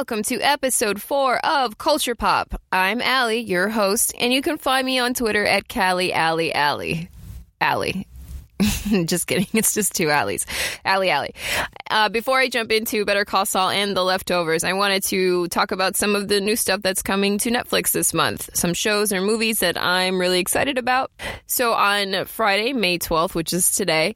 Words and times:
welcome 0.00 0.22
to 0.22 0.40
episode 0.40 0.98
four 0.98 1.36
of 1.44 1.76
Culture 1.76 2.14
Pop. 2.14 2.58
I'm 2.72 3.02
Aly, 3.02 3.40
your 3.40 3.68
host, 3.68 4.14
and 4.18 4.32
you 4.32 4.40
can 4.40 4.56
find 4.56 4.86
me 4.86 4.98
on 4.98 5.12
Twitter 5.12 5.44
at 5.44 5.68
Callie 5.68 6.10
Allie 6.10 6.54
Allie. 6.54 7.10
Allie. 7.60 8.06
just 9.04 9.26
kidding. 9.26 9.46
It's 9.52 9.74
just 9.74 9.94
two 9.94 10.08
alleys. 10.08 10.46
Alley, 10.86 11.10
alley. 11.10 11.34
Uh, 11.90 12.08
before 12.08 12.38
I 12.38 12.48
jump 12.48 12.72
into 12.72 13.04
Better 13.04 13.24
Call 13.24 13.44
Saul 13.44 13.70
and 13.70 13.96
The 13.96 14.02
Leftovers, 14.02 14.64
I 14.64 14.72
wanted 14.72 15.02
to 15.04 15.48
talk 15.48 15.70
about 15.70 15.96
some 15.96 16.16
of 16.16 16.28
the 16.28 16.40
new 16.40 16.56
stuff 16.56 16.80
that's 16.82 17.02
coming 17.02 17.38
to 17.38 17.50
Netflix 17.50 17.92
this 17.92 18.14
month. 18.14 18.50
Some 18.54 18.74
shows 18.74 19.12
or 19.12 19.20
movies 19.20 19.60
that 19.60 19.80
I'm 19.80 20.18
really 20.18 20.40
excited 20.40 20.78
about. 20.78 21.10
So 21.46 21.72
on 21.72 22.24
Friday, 22.24 22.72
May 22.72 22.98
12th, 22.98 23.34
which 23.34 23.52
is 23.52 23.70
today, 23.70 24.14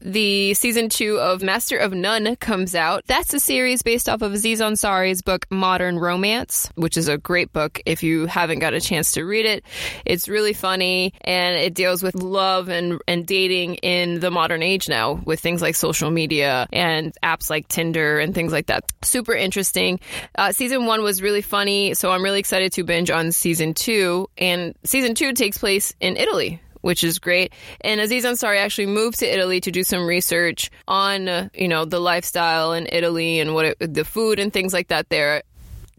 the 0.00 0.54
season 0.54 0.88
two 0.88 1.18
of 1.18 1.42
Master 1.42 1.76
of 1.76 1.92
None 1.92 2.36
comes 2.36 2.74
out. 2.74 3.04
That's 3.06 3.34
a 3.34 3.40
series 3.40 3.82
based 3.82 4.08
off 4.08 4.22
of 4.22 4.32
Aziz 4.32 4.60
Ansari's 4.60 5.22
book 5.22 5.46
Modern 5.50 5.98
Romance, 5.98 6.70
which 6.74 6.96
is 6.96 7.08
a 7.08 7.18
great 7.18 7.52
book 7.52 7.80
if 7.86 8.02
you 8.02 8.26
haven't 8.26 8.60
got 8.60 8.74
a 8.74 8.80
chance 8.80 9.12
to 9.12 9.24
read 9.24 9.46
it. 9.46 9.64
It's 10.04 10.28
really 10.28 10.52
funny 10.52 11.12
and 11.20 11.56
it 11.56 11.74
deals 11.74 12.02
with 12.02 12.14
love 12.14 12.68
and, 12.68 13.00
and 13.06 13.26
dating 13.26 13.76
in 13.76 14.20
the 14.20 14.30
modern 14.30 14.62
age 14.62 14.88
now 14.88 15.14
with 15.24 15.40
things 15.40 15.60
like 15.60 15.74
social 15.74 16.10
media 16.10 16.66
and 16.72 17.14
apps 17.22 17.50
like 17.50 17.68
Tinder 17.68 18.18
and 18.18 18.34
things 18.34 18.52
like 18.52 18.66
that. 18.66 18.84
Super 19.02 19.34
interesting. 19.34 20.00
Uh, 20.34 20.52
season 20.52 20.86
one 20.86 21.02
was 21.02 21.20
really 21.20 21.42
funny, 21.42 21.94
so 21.94 22.10
I'm 22.10 22.22
really 22.22 22.40
excited 22.40 22.72
to 22.72 22.84
binge 22.84 23.10
on 23.10 23.32
season 23.32 23.74
two. 23.74 24.28
And 24.38 24.74
season 24.84 25.14
two 25.14 25.32
takes 25.32 25.58
place 25.58 25.94
in 26.00 26.16
Italy, 26.16 26.60
which 26.80 27.04
is 27.04 27.18
great. 27.18 27.52
And 27.80 28.00
Aziz 28.00 28.24
Ansari 28.24 28.58
actually 28.58 28.86
moved 28.86 29.20
to 29.20 29.26
Italy 29.26 29.60
to 29.60 29.70
do 29.70 29.84
some 29.84 30.06
research 30.06 30.70
on, 30.88 31.28
uh, 31.28 31.48
you 31.54 31.68
know, 31.68 31.84
the 31.84 32.00
lifestyle 32.00 32.72
in 32.72 32.88
Italy 32.90 33.40
and 33.40 33.54
what 33.54 33.64
it, 33.66 33.76
the 33.94 34.04
food 34.04 34.38
and 34.38 34.52
things 34.52 34.72
like 34.72 34.88
that 34.88 35.08
there. 35.08 35.42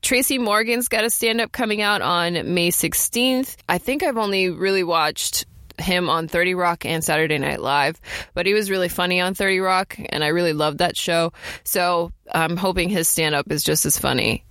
Tracy 0.02 0.40
Morgan's 0.40 0.88
got 0.88 1.04
a 1.04 1.10
stand 1.10 1.42
up 1.42 1.52
coming 1.52 1.82
out 1.82 2.02
on 2.02 2.34
May 2.54 2.72
16th. 2.72 3.56
I 3.70 3.78
think 3.78 4.02
I've 4.02 4.18
only 4.18 4.50
really 4.50 4.84
watched 4.84 5.46
him 5.78 6.10
on 6.10 6.28
30 6.28 6.56
Rock 6.56 6.86
and 6.86 7.04
Saturday 7.04 7.38
Night 7.38 7.62
Live, 7.62 8.00
but 8.34 8.46
he 8.46 8.54
was 8.54 8.70
really 8.70 8.90
funny 8.90 9.20
on 9.20 9.34
30 9.34 9.60
Rock, 9.60 9.98
and 10.10 10.24
I 10.24 10.28
really 10.28 10.54
loved 10.54 10.80
that 10.80 10.98
show. 10.98 11.34
So 11.64 12.12
I'm 12.32 12.58
hoping 12.58 12.90
his 12.90 13.08
stand 13.08 13.36
up 13.36 13.52
is 13.52 13.64
just 13.64 13.86
as 13.86 13.98
funny. 13.98 14.44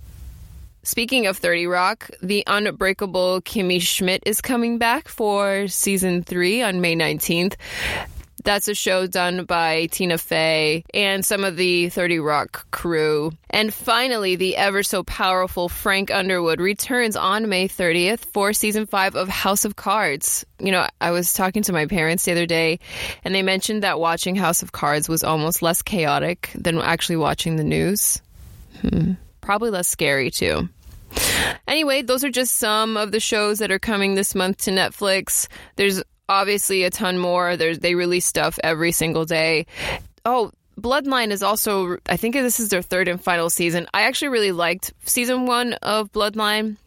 Speaking 0.83 1.27
of 1.27 1.37
30 1.37 1.67
Rock, 1.67 2.09
the 2.23 2.43
unbreakable 2.47 3.41
Kimmy 3.41 3.79
Schmidt 3.79 4.23
is 4.25 4.41
coming 4.41 4.79
back 4.79 5.07
for 5.07 5.67
season 5.67 6.23
three 6.23 6.63
on 6.63 6.81
May 6.81 6.95
19th. 6.95 7.55
That's 8.43 8.67
a 8.67 8.73
show 8.73 9.05
done 9.05 9.45
by 9.45 9.85
Tina 9.91 10.17
Fey 10.17 10.83
and 10.91 11.23
some 11.23 11.43
of 11.43 11.55
the 11.55 11.89
30 11.89 12.17
Rock 12.17 12.65
crew. 12.71 13.31
And 13.51 13.71
finally, 13.71 14.35
the 14.35 14.57
ever 14.57 14.81
so 14.81 15.03
powerful 15.03 15.69
Frank 15.69 16.09
Underwood 16.09 16.59
returns 16.59 17.15
on 17.15 17.47
May 17.47 17.67
30th 17.67 18.25
for 18.33 18.51
season 18.51 18.87
five 18.87 19.15
of 19.15 19.29
House 19.29 19.65
of 19.65 19.75
Cards. 19.75 20.43
You 20.59 20.71
know, 20.71 20.87
I 20.99 21.11
was 21.11 21.33
talking 21.33 21.61
to 21.63 21.73
my 21.73 21.85
parents 21.85 22.25
the 22.25 22.31
other 22.31 22.47
day, 22.47 22.79
and 23.23 23.35
they 23.35 23.43
mentioned 23.43 23.83
that 23.83 23.99
watching 23.99 24.35
House 24.35 24.63
of 24.63 24.71
Cards 24.71 25.07
was 25.07 25.23
almost 25.23 25.61
less 25.61 25.83
chaotic 25.83 26.49
than 26.55 26.79
actually 26.79 27.17
watching 27.17 27.57
the 27.57 27.63
news. 27.63 28.19
Hmm. 28.81 29.13
Probably 29.41 29.69
less 29.69 29.87
scary, 29.87 30.31
too. 30.31 30.69
Anyway, 31.67 32.01
those 32.01 32.23
are 32.23 32.29
just 32.29 32.57
some 32.57 32.97
of 32.97 33.11
the 33.11 33.19
shows 33.19 33.59
that 33.59 33.71
are 33.71 33.79
coming 33.79 34.15
this 34.15 34.35
month 34.35 34.57
to 34.59 34.71
Netflix. 34.71 35.47
There's 35.75 36.01
obviously 36.29 36.83
a 36.83 36.89
ton 36.89 37.17
more. 37.17 37.57
There's 37.57 37.79
they 37.79 37.95
release 37.95 38.25
stuff 38.25 38.59
every 38.63 38.91
single 38.91 39.25
day. 39.25 39.65
Oh, 40.25 40.51
Bloodline 40.79 41.31
is 41.31 41.43
also 41.43 41.97
I 42.07 42.17
think 42.17 42.35
this 42.35 42.59
is 42.59 42.69
their 42.69 42.81
third 42.81 43.07
and 43.07 43.21
final 43.21 43.49
season. 43.49 43.87
I 43.93 44.03
actually 44.03 44.29
really 44.29 44.51
liked 44.51 44.93
season 45.05 45.45
1 45.45 45.73
of 45.73 46.11
Bloodline. 46.11 46.77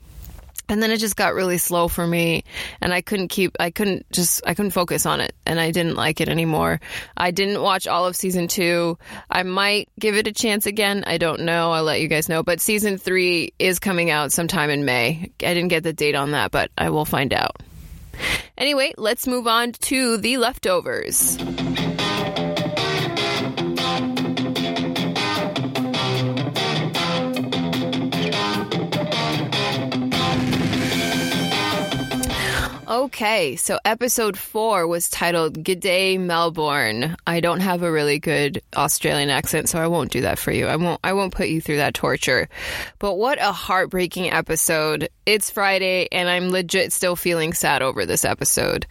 And 0.68 0.82
then 0.82 0.90
it 0.90 0.98
just 0.98 1.16
got 1.16 1.34
really 1.34 1.58
slow 1.58 1.88
for 1.88 2.06
me 2.06 2.44
and 2.80 2.92
I 2.92 3.02
couldn't 3.02 3.28
keep 3.28 3.56
I 3.60 3.70
couldn't 3.70 4.10
just 4.10 4.42
I 4.46 4.54
couldn't 4.54 4.70
focus 4.70 5.04
on 5.06 5.20
it 5.20 5.34
and 5.44 5.60
I 5.60 5.70
didn't 5.70 5.94
like 5.94 6.20
it 6.20 6.28
anymore. 6.28 6.80
I 7.16 7.30
didn't 7.30 7.60
watch 7.60 7.86
all 7.86 8.06
of 8.06 8.16
season 8.16 8.48
2. 8.48 8.96
I 9.30 9.42
might 9.42 9.88
give 9.98 10.16
it 10.16 10.26
a 10.26 10.32
chance 10.32 10.66
again. 10.66 11.04
I 11.06 11.18
don't 11.18 11.40
know. 11.40 11.72
I'll 11.72 11.84
let 11.84 12.00
you 12.00 12.08
guys 12.08 12.28
know, 12.28 12.42
but 12.42 12.60
season 12.60 12.96
3 12.96 13.52
is 13.58 13.78
coming 13.78 14.10
out 14.10 14.32
sometime 14.32 14.70
in 14.70 14.84
May. 14.84 15.30
I 15.40 15.54
didn't 15.54 15.68
get 15.68 15.82
the 15.82 15.92
date 15.92 16.14
on 16.14 16.30
that, 16.32 16.50
but 16.50 16.70
I 16.78 16.90
will 16.90 17.04
find 17.04 17.32
out. 17.32 17.62
Anyway, 18.56 18.94
let's 18.96 19.26
move 19.26 19.46
on 19.46 19.72
to 19.72 20.16
the 20.18 20.36
leftovers. 20.38 21.36
Okay, 32.86 33.56
so 33.56 33.78
episode 33.84 34.36
four 34.36 34.86
was 34.86 35.08
titled 35.08 35.64
G'day 35.64 36.20
Melbourne. 36.20 37.16
I 37.26 37.40
don't 37.40 37.60
have 37.60 37.82
a 37.82 37.90
really 37.90 38.18
good 38.18 38.60
Australian 38.76 39.30
accent, 39.30 39.70
so 39.70 39.78
I 39.78 39.86
won't 39.86 40.10
do 40.10 40.20
that 40.22 40.38
for 40.38 40.52
you. 40.52 40.66
I 40.66 40.76
won't 40.76 41.00
I 41.02 41.14
won't 41.14 41.34
put 41.34 41.48
you 41.48 41.62
through 41.62 41.78
that 41.78 41.94
torture. 41.94 42.48
But 42.98 43.14
what 43.14 43.38
a 43.40 43.52
heartbreaking 43.52 44.30
episode. 44.30 45.08
It's 45.24 45.48
Friday 45.48 46.08
and 46.12 46.28
I'm 46.28 46.50
legit 46.50 46.92
still 46.92 47.16
feeling 47.16 47.54
sad 47.54 47.80
over 47.80 48.04
this 48.04 48.24
episode. 48.24 48.86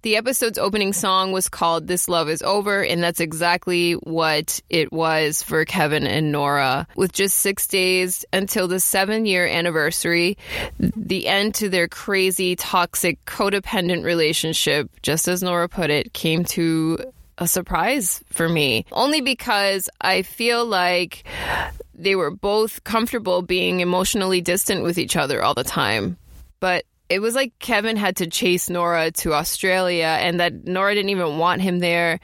The 0.00 0.16
episode's 0.16 0.58
opening 0.58 0.94
song 0.94 1.32
was 1.32 1.50
called 1.50 1.86
This 1.86 2.08
Love 2.08 2.30
Is 2.30 2.40
Over, 2.40 2.82
and 2.82 3.02
that's 3.02 3.20
exactly 3.20 3.92
what 3.92 4.60
it 4.70 4.90
was 4.90 5.42
for 5.42 5.66
Kevin 5.66 6.06
and 6.06 6.32
Nora. 6.32 6.86
With 6.96 7.12
just 7.12 7.38
six 7.38 7.66
days 7.66 8.24
until 8.32 8.68
the 8.68 8.80
seven 8.80 9.26
year 9.26 9.46
anniversary, 9.46 10.38
the 10.78 11.26
end 11.26 11.56
to 11.56 11.68
their 11.68 11.88
crazy, 11.88 12.56
toxic, 12.56 13.22
codependent 13.34 14.04
relationship, 14.04 14.88
just 15.02 15.26
as 15.26 15.42
Nora 15.42 15.68
put 15.68 15.90
it, 15.90 16.12
came 16.12 16.44
to 16.44 16.98
a 17.36 17.48
surprise 17.48 18.22
for 18.30 18.48
me. 18.48 18.86
Only 18.92 19.22
because 19.22 19.88
I 20.00 20.22
feel 20.22 20.64
like 20.64 21.24
they 21.92 22.14
were 22.14 22.30
both 22.30 22.84
comfortable 22.84 23.42
being 23.42 23.80
emotionally 23.80 24.40
distant 24.40 24.84
with 24.84 24.98
each 24.98 25.16
other 25.16 25.42
all 25.42 25.54
the 25.54 25.64
time. 25.64 26.16
But 26.60 26.84
it 27.14 27.20
was 27.20 27.36
like 27.36 27.56
Kevin 27.60 27.96
had 27.96 28.16
to 28.16 28.26
chase 28.26 28.68
Nora 28.68 29.12
to 29.12 29.34
Australia 29.34 30.16
and 30.18 30.40
that 30.40 30.66
Nora 30.66 30.96
didn't 30.96 31.10
even 31.10 31.38
want 31.38 31.62
him 31.62 31.78
there. 31.78 32.18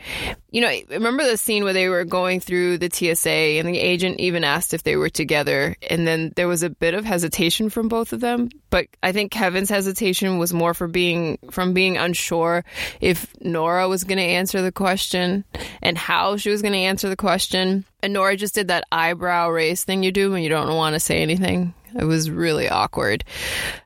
You 0.50 0.62
know, 0.62 0.76
remember 0.90 1.22
the 1.22 1.36
scene 1.36 1.62
where 1.62 1.72
they 1.72 1.88
were 1.88 2.04
going 2.04 2.40
through 2.40 2.78
the 2.78 2.90
TSA 2.92 3.30
and 3.30 3.68
the 3.68 3.78
agent 3.78 4.18
even 4.18 4.42
asked 4.42 4.74
if 4.74 4.82
they 4.82 4.96
were 4.96 5.08
together 5.08 5.76
and 5.88 6.08
then 6.08 6.32
there 6.34 6.48
was 6.48 6.64
a 6.64 6.70
bit 6.70 6.94
of 6.94 7.04
hesitation 7.04 7.70
from 7.70 7.86
both 7.86 8.12
of 8.12 8.18
them, 8.18 8.48
but 8.68 8.88
I 9.00 9.12
think 9.12 9.30
Kevin's 9.30 9.70
hesitation 9.70 10.38
was 10.38 10.52
more 10.52 10.74
for 10.74 10.88
being 10.88 11.38
from 11.52 11.72
being 11.72 11.96
unsure 11.96 12.64
if 13.00 13.32
Nora 13.40 13.88
was 13.88 14.02
going 14.02 14.18
to 14.18 14.24
answer 14.24 14.60
the 14.60 14.72
question 14.72 15.44
and 15.82 15.96
how 15.96 16.36
she 16.36 16.50
was 16.50 16.62
going 16.62 16.72
to 16.72 16.78
answer 16.80 17.08
the 17.08 17.14
question. 17.14 17.84
And 18.02 18.12
Nora 18.12 18.36
just 18.36 18.56
did 18.56 18.68
that 18.68 18.88
eyebrow 18.90 19.50
raise 19.50 19.84
thing 19.84 20.02
you 20.02 20.10
do 20.10 20.32
when 20.32 20.42
you 20.42 20.48
don't 20.48 20.74
want 20.74 20.94
to 20.94 21.00
say 21.00 21.22
anything. 21.22 21.74
It 21.98 22.04
was 22.04 22.30
really 22.30 22.68
awkward. 22.68 23.24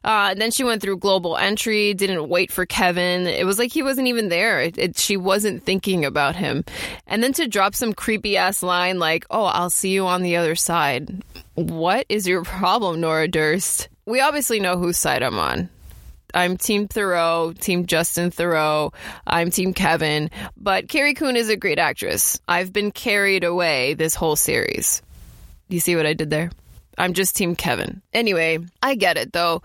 Uh, 0.03 0.35
then 0.35 0.51
she 0.51 0.65
went 0.65 0.83
through 0.83 0.99
global 0.99 1.37
entry, 1.37 1.95
didn't 1.95 2.29
wait 2.29 2.53
for 2.53 2.67
Kevin. 2.67 3.27
It 3.27 3.47
was 3.47 3.59
like 3.59 3.73
he 3.73 3.83
wasn't 3.83 4.09
even 4.09 4.29
there. 4.29 4.61
It, 4.61 4.79
it, 4.79 4.99
she 4.99 5.17
wasn't 5.17 5.65
thinking 5.65 6.05
about 6.05 6.37
him. 6.37 6.65
And 7.07 7.23
then 7.23 7.33
to 7.35 7.49
drop 7.49 7.75
some 7.75 7.93
creepy 7.93 8.37
ass 8.37 8.63
line 8.63 8.99
like, 8.99 9.27
oh, 9.31 9.45
I'll 9.45 9.71
see 9.71 9.91
you 9.91 10.07
on 10.07 10.23
the 10.23 10.37
other 10.37 10.55
side. 10.55 11.23
What 11.55 12.07
is 12.09 12.27
your 12.27 12.43
problem, 12.43 13.01
Nora 13.01 13.29
Durst? 13.29 13.89
We 14.07 14.21
obviously 14.21 14.61
know 14.61 14.77
whose 14.77 14.99
side 14.99 15.23
I'm 15.23 15.39
on. 15.39 15.71
I'm 16.35 16.57
Team 16.57 16.89
Theroux, 16.89 17.57
Team 17.59 17.87
Justin 17.87 18.31
Theroux, 18.31 18.93
I'm 19.25 19.51
Team 19.51 19.73
Kevin. 19.73 20.31
But 20.57 20.89
Carrie 20.89 21.15
Coon 21.15 21.37
is 21.37 21.49
a 21.49 21.57
great 21.57 21.79
actress. 21.79 22.41
I've 22.49 22.73
been 22.73 22.91
carried 22.91 23.45
away 23.45 23.95
this 23.95 24.17
whole 24.17 24.35
series. 24.35 25.01
You 25.69 25.79
see 25.79 25.95
what 25.95 26.07
I 26.07 26.13
did 26.13 26.31
there? 26.31 26.51
I'm 26.97 27.13
just 27.15 27.37
Team 27.37 27.57
Kevin. 27.57 28.03
Anyway, 28.13 28.59
I 28.83 28.95
get 28.95 29.17
it 29.17 29.33
though. 29.33 29.63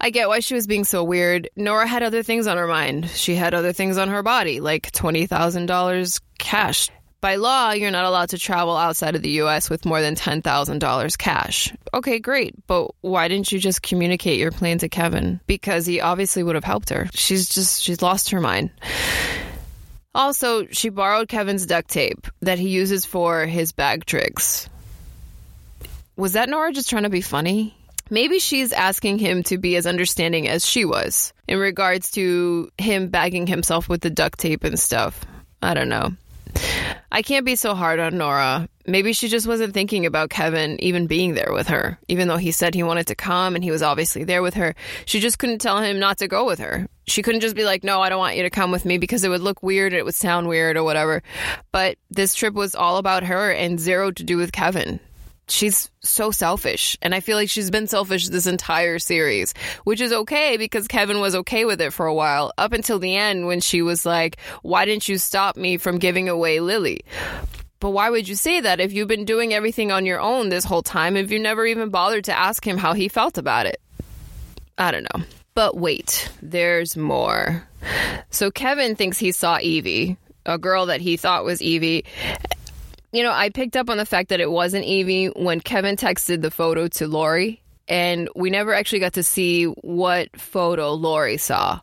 I 0.00 0.10
get 0.10 0.28
why 0.28 0.40
she 0.40 0.54
was 0.54 0.66
being 0.66 0.84
so 0.84 1.04
weird. 1.04 1.48
Nora 1.56 1.86
had 1.86 2.02
other 2.02 2.22
things 2.22 2.46
on 2.46 2.56
her 2.56 2.66
mind. 2.66 3.08
She 3.10 3.34
had 3.34 3.54
other 3.54 3.72
things 3.72 3.98
on 3.98 4.08
her 4.08 4.22
body, 4.22 4.60
like 4.60 4.90
$20,000 4.92 6.20
cash. 6.38 6.88
By 7.20 7.36
law, 7.36 7.70
you're 7.70 7.92
not 7.92 8.04
allowed 8.04 8.30
to 8.30 8.38
travel 8.38 8.76
outside 8.76 9.14
of 9.14 9.22
the 9.22 9.40
US 9.42 9.70
with 9.70 9.84
more 9.84 10.00
than 10.00 10.16
$10,000 10.16 11.18
cash. 11.18 11.72
Okay, 11.94 12.18
great, 12.18 12.54
but 12.66 12.90
why 13.00 13.28
didn't 13.28 13.52
you 13.52 13.60
just 13.60 13.80
communicate 13.80 14.40
your 14.40 14.50
plan 14.50 14.78
to 14.78 14.88
Kevin? 14.88 15.40
Because 15.46 15.86
he 15.86 16.00
obviously 16.00 16.42
would 16.42 16.56
have 16.56 16.64
helped 16.64 16.90
her. 16.90 17.08
She's 17.14 17.48
just, 17.48 17.80
she's 17.80 18.02
lost 18.02 18.30
her 18.30 18.40
mind. 18.40 18.70
Also, 20.14 20.66
she 20.66 20.88
borrowed 20.88 21.28
Kevin's 21.28 21.64
duct 21.64 21.88
tape 21.88 22.26
that 22.40 22.58
he 22.58 22.70
uses 22.70 23.06
for 23.06 23.46
his 23.46 23.70
bag 23.70 24.04
tricks. 24.04 24.68
Was 26.16 26.34
that 26.34 26.48
Nora 26.48 26.72
just 26.72 26.90
trying 26.90 27.04
to 27.04 27.10
be 27.10 27.22
funny? 27.22 27.74
Maybe 28.10 28.38
she's 28.38 28.72
asking 28.72 29.18
him 29.18 29.42
to 29.44 29.56
be 29.56 29.76
as 29.76 29.86
understanding 29.86 30.46
as 30.46 30.66
she 30.66 30.84
was 30.84 31.32
in 31.48 31.58
regards 31.58 32.10
to 32.12 32.70
him 32.76 33.08
bagging 33.08 33.46
himself 33.46 33.88
with 33.88 34.02
the 34.02 34.10
duct 34.10 34.38
tape 34.38 34.64
and 34.64 34.78
stuff. 34.78 35.24
I 35.62 35.72
don't 35.72 35.88
know. 35.88 36.10
I 37.10 37.22
can't 37.22 37.46
be 37.46 37.56
so 37.56 37.74
hard 37.74 37.98
on 37.98 38.18
Nora. 38.18 38.68
Maybe 38.86 39.14
she 39.14 39.28
just 39.28 39.46
wasn't 39.46 39.72
thinking 39.72 40.04
about 40.04 40.28
Kevin 40.28 40.82
even 40.82 41.06
being 41.06 41.32
there 41.34 41.52
with 41.52 41.68
her. 41.68 41.98
Even 42.08 42.28
though 42.28 42.36
he 42.36 42.52
said 42.52 42.74
he 42.74 42.82
wanted 42.82 43.06
to 43.06 43.14
come 43.14 43.54
and 43.54 43.64
he 43.64 43.70
was 43.70 43.82
obviously 43.82 44.24
there 44.24 44.42
with 44.42 44.54
her, 44.54 44.74
she 45.06 45.20
just 45.20 45.38
couldn't 45.38 45.60
tell 45.60 45.78
him 45.78 45.98
not 45.98 46.18
to 46.18 46.28
go 46.28 46.44
with 46.44 46.58
her. 46.58 46.86
She 47.06 47.22
couldn't 47.22 47.40
just 47.40 47.56
be 47.56 47.64
like, 47.64 47.84
no, 47.84 48.02
I 48.02 48.10
don't 48.10 48.18
want 48.18 48.36
you 48.36 48.42
to 48.42 48.50
come 48.50 48.70
with 48.70 48.84
me 48.84 48.98
because 48.98 49.24
it 49.24 49.28
would 49.28 49.40
look 49.40 49.62
weird, 49.62 49.92
and 49.92 49.98
it 50.00 50.04
would 50.04 50.14
sound 50.14 50.48
weird 50.48 50.76
or 50.76 50.84
whatever. 50.84 51.22
But 51.70 51.96
this 52.10 52.34
trip 52.34 52.54
was 52.54 52.74
all 52.74 52.98
about 52.98 53.24
her 53.24 53.50
and 53.50 53.80
zero 53.80 54.10
to 54.10 54.24
do 54.24 54.36
with 54.36 54.52
Kevin 54.52 55.00
she's 55.52 55.90
so 56.00 56.30
selfish. 56.30 56.96
And 57.02 57.14
I 57.14 57.20
feel 57.20 57.36
like 57.36 57.50
she's 57.50 57.70
been 57.70 57.86
selfish 57.86 58.28
this 58.28 58.46
entire 58.46 58.98
series, 58.98 59.54
which 59.84 60.00
is 60.00 60.12
okay 60.12 60.56
because 60.56 60.88
Kevin 60.88 61.20
was 61.20 61.34
okay 61.34 61.64
with 61.64 61.80
it 61.80 61.92
for 61.92 62.06
a 62.06 62.14
while 62.14 62.52
up 62.58 62.72
until 62.72 62.98
the 62.98 63.16
end 63.16 63.46
when 63.46 63.60
she 63.60 63.82
was 63.82 64.04
like, 64.06 64.38
why 64.62 64.84
didn't 64.84 65.08
you 65.08 65.18
stop 65.18 65.56
me 65.56 65.76
from 65.76 65.98
giving 65.98 66.28
away 66.28 66.60
Lily? 66.60 67.04
But 67.80 67.90
why 67.90 68.10
would 68.10 68.28
you 68.28 68.36
say 68.36 68.60
that 68.60 68.80
if 68.80 68.92
you've 68.92 69.08
been 69.08 69.24
doing 69.24 69.52
everything 69.52 69.90
on 69.90 70.06
your 70.06 70.20
own 70.20 70.48
this 70.48 70.64
whole 70.64 70.82
time, 70.82 71.16
if 71.16 71.30
you 71.32 71.38
never 71.38 71.66
even 71.66 71.90
bothered 71.90 72.24
to 72.24 72.38
ask 72.38 72.64
him 72.64 72.78
how 72.78 72.92
he 72.92 73.08
felt 73.08 73.38
about 73.38 73.66
it? 73.66 73.80
I 74.78 74.90
don't 74.90 75.02
know. 75.02 75.24
But 75.54 75.76
wait, 75.76 76.30
there's 76.40 76.96
more. 76.96 77.66
So 78.30 78.50
Kevin 78.50 78.94
thinks 78.96 79.18
he 79.18 79.32
saw 79.32 79.58
Evie, 79.58 80.16
a 80.46 80.58
girl 80.58 80.86
that 80.86 81.00
he 81.00 81.16
thought 81.16 81.44
was 81.44 81.60
Evie. 81.60 82.04
You 83.12 83.22
know, 83.22 83.32
I 83.32 83.50
picked 83.50 83.76
up 83.76 83.90
on 83.90 83.98
the 83.98 84.06
fact 84.06 84.30
that 84.30 84.40
it 84.40 84.50
wasn't 84.50 84.84
Evie 84.84 85.26
when 85.26 85.60
Kevin 85.60 85.96
texted 85.96 86.42
the 86.42 86.50
photo 86.50 86.88
to 86.88 87.06
Laurie 87.06 87.62
and 87.88 88.28
we 88.34 88.50
never 88.50 88.72
actually 88.72 89.00
got 89.00 89.14
to 89.14 89.22
see 89.22 89.64
what 89.64 90.34
photo 90.40 90.92
Laurie 90.92 91.36
saw. 91.36 91.80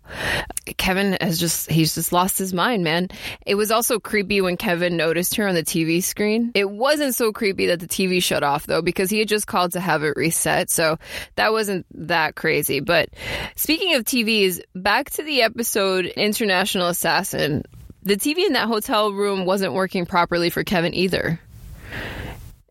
Kevin 0.78 1.18
has 1.20 1.40
just 1.40 1.70
he's 1.70 1.94
just 1.94 2.12
lost 2.12 2.38
his 2.38 2.54
mind, 2.54 2.84
man. 2.84 3.10
It 3.46 3.56
was 3.56 3.72
also 3.72 4.00
creepy 4.00 4.42
when 4.42 4.58
Kevin 4.58 4.98
noticed 4.98 5.36
her 5.36 5.48
on 5.48 5.56
the 5.56 5.64
TV 5.64 6.02
screen. 6.02 6.52
It 6.56 6.70
wasn't 6.70 7.16
so 7.16 7.32
creepy 7.32 7.68
that 7.68 7.80
the 7.80 7.88
TV 7.88 8.24
shut 8.24 8.44
off 8.44 8.66
though 8.66 8.82
because 8.82 9.10
he 9.10 9.20
had 9.20 9.28
just 9.28 9.48
called 9.48 9.74
to 9.74 9.80
have 9.80 10.04
it 10.04 10.16
reset. 10.16 10.70
So 10.70 10.98
that 11.36 11.52
wasn't 11.52 11.86
that 12.08 12.36
crazy. 12.36 12.80
But 12.80 13.10
speaking 13.56 13.96
of 13.96 14.04
TVs, 14.04 14.62
back 14.74 15.10
to 15.12 15.24
the 15.24 15.42
episode 15.42 16.06
International 16.06 16.88
Assassin. 16.88 17.64
The 18.04 18.16
TV 18.16 18.46
in 18.46 18.54
that 18.54 18.68
hotel 18.68 19.12
room 19.12 19.46
wasn't 19.46 19.74
working 19.74 20.06
properly 20.06 20.50
for 20.50 20.64
Kevin 20.64 20.94
either. 20.94 21.40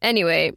Anyway, 0.01 0.57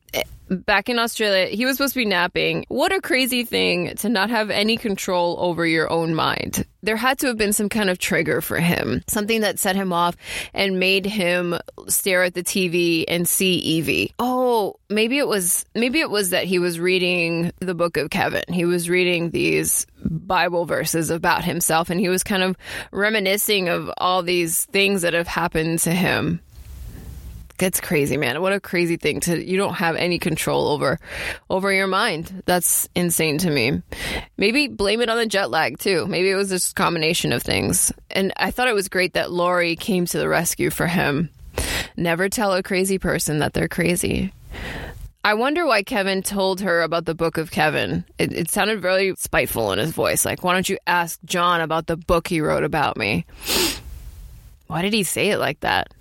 back 0.51 0.89
in 0.89 1.00
Australia, 1.00 1.48
he 1.48 1.65
was 1.65 1.77
supposed 1.77 1.94
to 1.94 2.00
be 2.00 2.06
napping. 2.06 2.65
What 2.68 2.92
a 2.92 3.01
crazy 3.01 3.44
thing 3.44 3.95
to 3.98 4.09
not 4.09 4.30
have 4.30 4.50
any 4.50 4.77
control 4.77 5.38
over 5.39 5.65
your 5.65 5.89
own 5.89 6.13
mind. 6.13 6.65
There 6.83 6.98
had 6.98 7.19
to 7.19 7.27
have 7.27 7.38
been 7.38 7.53
some 7.53 7.69
kind 7.69 7.89
of 7.89 8.00
trigger 8.00 8.42
for 8.42 8.59
him, 8.59 9.01
something 9.07 9.42
that 9.42 9.59
set 9.59 9.75
him 9.75 9.94
off 9.94 10.18
and 10.53 10.80
made 10.80 11.06
him 11.06 11.57
stare 11.88 12.24
at 12.24 12.33
the 12.33 12.44
TV 12.44 13.06
and 13.07 13.27
see 13.27 13.56
Evie. 13.56 14.13
Oh, 14.19 14.75
maybe 14.89 15.18
it 15.18 15.27
was 15.27 15.65
maybe 15.75 16.00
it 16.00 16.09
was 16.09 16.31
that 16.31 16.45
he 16.45 16.59
was 16.59 16.80
reading 16.80 17.51
the 17.59 17.75
book 17.75 17.97
of 17.97 18.09
Kevin. 18.09 18.44
He 18.50 18.65
was 18.65 18.89
reading 18.89 19.30
these 19.30 19.86
Bible 20.04 20.65
verses 20.65 21.09
about 21.12 21.45
himself 21.45 21.89
and 21.89 22.00
he 22.00 22.09
was 22.09 22.24
kind 22.24 22.44
of 22.44 22.57
reminiscing 22.92 23.69
of 23.69 23.92
all 23.97 24.24
these 24.24 24.65
things 24.65 25.04
that 25.04 25.13
have 25.13 25.27
happened 25.27 25.80
to 25.80 25.92
him 25.92 26.42
it's 27.62 27.80
crazy, 27.80 28.18
man. 28.18 28.42
What 28.42 28.54
a 28.54 28.60
crazy 28.60 28.98
thing 28.98 29.19
to 29.22 29.44
you 29.44 29.58
don't 29.58 29.75
have 29.75 29.96
any 29.96 30.19
control 30.19 30.68
over 30.69 31.00
over 31.50 31.72
your 31.72 31.88
mind. 31.88 32.44
That's 32.46 32.90
insane 32.96 33.38
to 33.40 33.50
me. 33.50 33.81
Maybe 34.38 34.68
blame 34.68 35.02
it 35.02 35.10
on 35.10 35.18
the 35.18 35.25
jet 35.25 35.52
lag 35.52 35.78
too. 35.80 36.06
Maybe 36.08 36.30
it 36.30 36.36
was 36.36 36.50
just 36.50 36.72
a 36.72 36.75
combination 36.75 37.34
of 37.34 37.44
things. 37.44 37.92
And 38.10 38.34
I 38.38 38.52
thought 38.52 38.68
it 38.68 38.75
was 38.75 38.90
great 38.90 39.13
that 39.13 39.31
Laurie 39.31 39.75
came 39.75 40.06
to 40.06 40.18
the 40.18 40.30
rescue 40.30 40.69
for 40.69 40.88
him. 40.88 41.30
Never 41.98 42.30
tell 42.30 42.54
a 42.54 42.63
crazy 42.63 42.98
person 42.98 43.40
that 43.40 43.54
they're 43.54 43.68
crazy. 43.68 44.34
I 45.24 45.36
wonder 45.36 45.68
why 45.68 45.84
Kevin 45.84 46.24
told 46.24 46.62
her 46.62 46.81
about 46.81 47.06
the 47.06 47.14
book 47.14 47.38
of 47.38 47.52
Kevin. 47.52 48.06
It, 48.18 48.34
it, 48.34 48.50
sounded 48.50 48.81
very 48.81 49.14
spiteful 49.18 49.72
in 49.72 49.78
his 49.78 49.92
voice. 49.92 50.25
Like, 50.25 50.44
why 50.44 50.54
don't 50.54 50.68
you 50.68 50.80
ask 50.88 51.19
John 51.25 51.62
about 51.62 51.86
the 51.86 51.96
book 51.96 52.28
he 52.28 52.42
wrote 52.42 52.64
about 52.64 52.98
me? 52.98 53.25
Why 54.66 54.81
did 54.81 54.94
he 54.94 55.04
say 55.04 55.30
it 55.30 55.38
like 55.38 55.60
that? 55.60 55.92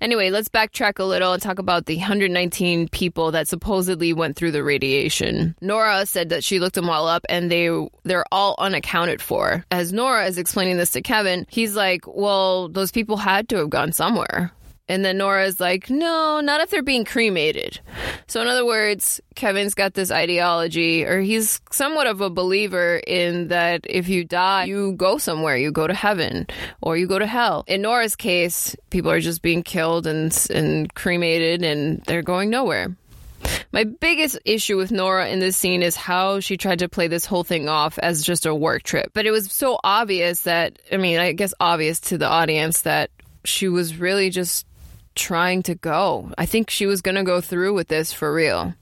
Anyway, 0.00 0.30
let's 0.30 0.48
backtrack 0.48 0.98
a 0.98 1.04
little 1.04 1.32
and 1.32 1.42
talk 1.42 1.58
about 1.58 1.86
the 1.86 1.96
119 1.96 2.88
people 2.88 3.32
that 3.32 3.48
supposedly 3.48 4.12
went 4.12 4.36
through 4.36 4.52
the 4.52 4.62
radiation. 4.62 5.54
Nora 5.60 6.06
said 6.06 6.28
that 6.28 6.44
she 6.44 6.58
looked 6.58 6.74
them 6.74 6.90
all 6.90 7.08
up 7.08 7.24
and 7.28 7.50
they 7.50 7.68
they're 8.04 8.24
all 8.30 8.54
unaccounted 8.58 9.20
for. 9.22 9.64
As 9.70 9.92
Nora 9.92 10.26
is 10.26 10.38
explaining 10.38 10.76
this 10.76 10.90
to 10.92 11.02
Kevin, 11.02 11.46
he's 11.48 11.74
like, 11.74 12.04
"Well, 12.06 12.68
those 12.68 12.92
people 12.92 13.16
had 13.16 13.48
to 13.48 13.56
have 13.56 13.70
gone 13.70 13.92
somewhere." 13.92 14.52
And 14.88 15.04
then 15.04 15.18
Nora's 15.18 15.58
like, 15.58 15.90
no, 15.90 16.40
not 16.40 16.60
if 16.60 16.70
they're 16.70 16.82
being 16.82 17.04
cremated. 17.04 17.80
So, 18.28 18.40
in 18.40 18.46
other 18.46 18.64
words, 18.64 19.20
Kevin's 19.34 19.74
got 19.74 19.94
this 19.94 20.12
ideology, 20.12 21.04
or 21.04 21.20
he's 21.20 21.60
somewhat 21.72 22.06
of 22.06 22.20
a 22.20 22.30
believer 22.30 22.98
in 23.04 23.48
that 23.48 23.80
if 23.88 24.08
you 24.08 24.24
die, 24.24 24.64
you 24.64 24.92
go 24.92 25.18
somewhere, 25.18 25.56
you 25.56 25.72
go 25.72 25.88
to 25.88 25.94
heaven, 25.94 26.46
or 26.80 26.96
you 26.96 27.08
go 27.08 27.18
to 27.18 27.26
hell. 27.26 27.64
In 27.66 27.82
Nora's 27.82 28.14
case, 28.14 28.76
people 28.90 29.10
are 29.10 29.20
just 29.20 29.42
being 29.42 29.64
killed 29.64 30.06
and, 30.06 30.46
and 30.50 30.92
cremated, 30.94 31.64
and 31.64 32.02
they're 32.06 32.22
going 32.22 32.50
nowhere. 32.50 32.94
My 33.72 33.84
biggest 33.84 34.38
issue 34.44 34.76
with 34.76 34.90
Nora 34.90 35.28
in 35.28 35.38
this 35.40 35.56
scene 35.56 35.82
is 35.82 35.96
how 35.96 36.40
she 36.40 36.56
tried 36.56 36.78
to 36.80 36.88
play 36.88 37.08
this 37.08 37.26
whole 37.26 37.44
thing 37.44 37.68
off 37.68 37.98
as 37.98 38.22
just 38.22 38.46
a 38.46 38.54
work 38.54 38.82
trip. 38.82 39.10
But 39.12 39.26
it 39.26 39.30
was 39.30 39.52
so 39.52 39.78
obvious 39.82 40.42
that, 40.42 40.78
I 40.90 40.96
mean, 40.96 41.18
I 41.18 41.32
guess 41.32 41.54
obvious 41.60 42.00
to 42.00 42.18
the 42.18 42.28
audience 42.28 42.82
that 42.82 43.10
she 43.44 43.68
was 43.68 43.96
really 43.96 44.30
just 44.30 44.66
trying 45.16 45.62
to 45.64 45.74
go. 45.74 46.30
I 46.38 46.46
think 46.46 46.70
she 46.70 46.86
was 46.86 47.00
going 47.00 47.16
to 47.16 47.24
go 47.24 47.40
through 47.40 47.74
with 47.74 47.88
this 47.88 48.12
for 48.12 48.32
real. 48.32 48.74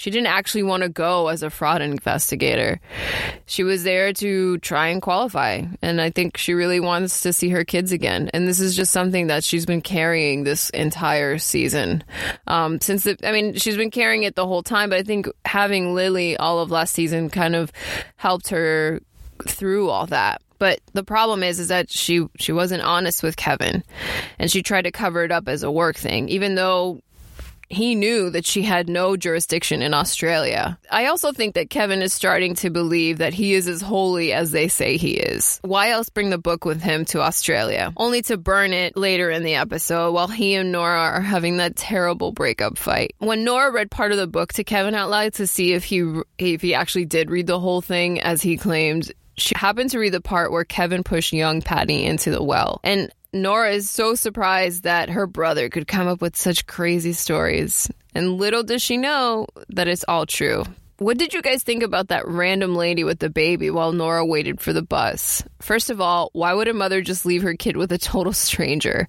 She 0.00 0.10
didn't 0.10 0.28
actually 0.28 0.62
want 0.62 0.82
to 0.82 0.88
go 0.88 1.28
as 1.28 1.42
a 1.42 1.50
fraud 1.50 1.82
investigator. 1.82 2.80
She 3.44 3.62
was 3.64 3.84
there 3.84 4.14
to 4.14 4.56
try 4.58 4.86
and 4.86 5.02
qualify. 5.02 5.64
And 5.82 6.00
I 6.00 6.08
think 6.08 6.38
she 6.38 6.54
really 6.54 6.80
wants 6.80 7.20
to 7.20 7.34
see 7.34 7.50
her 7.50 7.64
kids 7.64 7.92
again. 7.92 8.30
And 8.32 8.48
this 8.48 8.60
is 8.60 8.74
just 8.74 8.92
something 8.92 9.26
that 9.26 9.44
she's 9.44 9.66
been 9.66 9.82
carrying 9.82 10.44
this 10.44 10.70
entire 10.70 11.36
season. 11.36 12.02
Um, 12.46 12.80
since, 12.80 13.04
the, 13.04 13.18
I 13.22 13.32
mean, 13.32 13.56
she's 13.56 13.76
been 13.76 13.90
carrying 13.90 14.22
it 14.22 14.36
the 14.36 14.46
whole 14.46 14.62
time, 14.62 14.88
but 14.88 15.00
I 15.00 15.02
think 15.02 15.28
having 15.44 15.94
Lily 15.94 16.34
all 16.34 16.60
of 16.60 16.70
last 16.70 16.94
season 16.94 17.28
kind 17.28 17.54
of 17.54 17.70
helped 18.16 18.48
her 18.48 19.02
through 19.46 19.90
all 19.90 20.06
that. 20.06 20.40
But 20.60 20.80
the 20.92 21.02
problem 21.02 21.42
is, 21.42 21.58
is 21.58 21.68
that 21.68 21.90
she 21.90 22.26
she 22.36 22.52
wasn't 22.52 22.82
honest 22.82 23.22
with 23.22 23.36
Kevin, 23.36 23.82
and 24.38 24.50
she 24.50 24.62
tried 24.62 24.82
to 24.82 24.92
cover 24.92 25.24
it 25.24 25.32
up 25.32 25.48
as 25.48 25.62
a 25.62 25.70
work 25.70 25.96
thing, 25.96 26.28
even 26.28 26.54
though 26.54 27.00
he 27.70 27.94
knew 27.94 28.30
that 28.30 28.44
she 28.44 28.62
had 28.62 28.88
no 28.88 29.16
jurisdiction 29.16 29.80
in 29.80 29.94
Australia. 29.94 30.76
I 30.90 31.06
also 31.06 31.32
think 31.32 31.54
that 31.54 31.70
Kevin 31.70 32.02
is 32.02 32.12
starting 32.12 32.56
to 32.56 32.68
believe 32.68 33.18
that 33.18 33.32
he 33.32 33.54
is 33.54 33.68
as 33.68 33.80
holy 33.80 34.32
as 34.32 34.50
they 34.50 34.66
say 34.66 34.96
he 34.96 35.12
is. 35.12 35.60
Why 35.62 35.90
else 35.90 36.08
bring 36.08 36.30
the 36.30 36.38
book 36.38 36.64
with 36.64 36.82
him 36.82 37.04
to 37.06 37.22
Australia? 37.22 37.92
Only 37.96 38.22
to 38.22 38.36
burn 38.36 38.72
it 38.72 38.96
later 38.96 39.30
in 39.30 39.44
the 39.44 39.54
episode 39.54 40.12
while 40.12 40.26
he 40.26 40.56
and 40.56 40.72
Nora 40.72 40.98
are 40.98 41.20
having 41.20 41.58
that 41.58 41.76
terrible 41.76 42.32
breakup 42.32 42.76
fight. 42.76 43.14
When 43.18 43.44
Nora 43.44 43.70
read 43.70 43.90
part 43.90 44.10
of 44.10 44.18
the 44.18 44.26
book 44.26 44.52
to 44.54 44.64
Kevin 44.64 44.96
out 44.96 45.08
loud 45.08 45.34
to 45.34 45.46
see 45.46 45.72
if 45.72 45.84
he 45.84 46.20
if 46.38 46.60
he 46.60 46.74
actually 46.74 47.04
did 47.04 47.30
read 47.30 47.46
the 47.46 47.60
whole 47.60 47.80
thing 47.80 48.20
as 48.20 48.42
he 48.42 48.56
claimed, 48.56 49.12
she 49.40 49.54
happened 49.56 49.90
to 49.90 49.98
read 49.98 50.12
the 50.12 50.20
part 50.20 50.52
where 50.52 50.64
Kevin 50.64 51.02
pushed 51.02 51.32
young 51.32 51.62
Patty 51.62 52.04
into 52.04 52.30
the 52.30 52.42
well. 52.42 52.80
And 52.84 53.12
Nora 53.32 53.72
is 53.72 53.88
so 53.88 54.14
surprised 54.14 54.82
that 54.82 55.10
her 55.10 55.26
brother 55.26 55.68
could 55.68 55.86
come 55.86 56.08
up 56.08 56.20
with 56.20 56.36
such 56.36 56.66
crazy 56.66 57.12
stories. 57.12 57.90
And 58.14 58.38
little 58.38 58.62
does 58.62 58.82
she 58.82 58.96
know 58.96 59.46
that 59.68 59.88
it's 59.88 60.04
all 60.08 60.26
true. 60.26 60.64
What 60.98 61.16
did 61.16 61.32
you 61.32 61.40
guys 61.40 61.62
think 61.62 61.82
about 61.82 62.08
that 62.08 62.28
random 62.28 62.74
lady 62.74 63.04
with 63.04 63.20
the 63.20 63.30
baby 63.30 63.70
while 63.70 63.92
Nora 63.92 64.26
waited 64.26 64.60
for 64.60 64.74
the 64.74 64.82
bus? 64.82 65.42
First 65.62 65.88
of 65.88 66.00
all, 66.00 66.28
why 66.34 66.52
would 66.52 66.68
a 66.68 66.74
mother 66.74 67.00
just 67.00 67.24
leave 67.24 67.42
her 67.42 67.54
kid 67.54 67.76
with 67.76 67.90
a 67.92 67.98
total 67.98 68.32
stranger? 68.34 69.08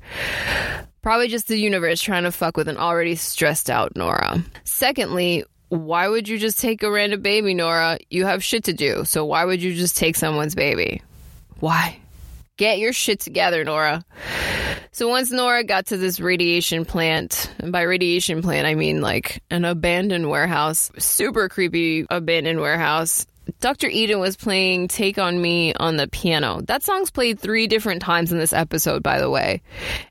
Probably 1.01 1.27
just 1.27 1.47
the 1.47 1.57
universe 1.57 2.01
trying 2.01 2.23
to 2.23 2.31
fuck 2.31 2.55
with 2.55 2.69
an 2.69 2.77
already 2.77 3.15
stressed 3.15 3.69
out 3.69 3.95
Nora. 3.95 4.41
Secondly, 4.63 5.43
why 5.71 6.09
would 6.09 6.27
you 6.27 6.37
just 6.37 6.59
take 6.59 6.83
a 6.83 6.91
random 6.91 7.21
baby, 7.21 7.53
Nora? 7.53 7.97
You 8.09 8.25
have 8.25 8.43
shit 8.43 8.65
to 8.65 8.73
do. 8.73 9.05
So 9.05 9.23
why 9.23 9.45
would 9.45 9.63
you 9.63 9.73
just 9.73 9.95
take 9.95 10.17
someone's 10.17 10.53
baby? 10.53 11.01
Why? 11.61 11.97
Get 12.57 12.77
your 12.77 12.91
shit 12.91 13.21
together, 13.21 13.63
Nora. 13.63 14.03
So 14.91 15.07
once 15.07 15.31
Nora 15.31 15.63
got 15.63 15.85
to 15.87 15.97
this 15.97 16.19
radiation 16.19 16.83
plant, 16.83 17.49
and 17.57 17.71
by 17.71 17.83
radiation 17.83 18.41
plant, 18.41 18.67
I 18.67 18.75
mean 18.75 18.99
like 18.99 19.41
an 19.49 19.63
abandoned 19.63 20.29
warehouse, 20.29 20.91
super 20.97 21.47
creepy 21.47 22.05
abandoned 22.09 22.59
warehouse. 22.59 23.25
Dr. 23.61 23.87
Eden 23.87 24.19
was 24.19 24.35
playing 24.35 24.89
Take 24.89 25.17
On 25.17 25.41
Me 25.41 25.73
on 25.73 25.95
the 25.95 26.09
piano. 26.09 26.61
That 26.67 26.83
song's 26.83 27.11
played 27.11 27.39
three 27.39 27.67
different 27.67 28.01
times 28.01 28.33
in 28.33 28.39
this 28.39 28.51
episode, 28.51 29.03
by 29.03 29.19
the 29.21 29.29
way. 29.29 29.61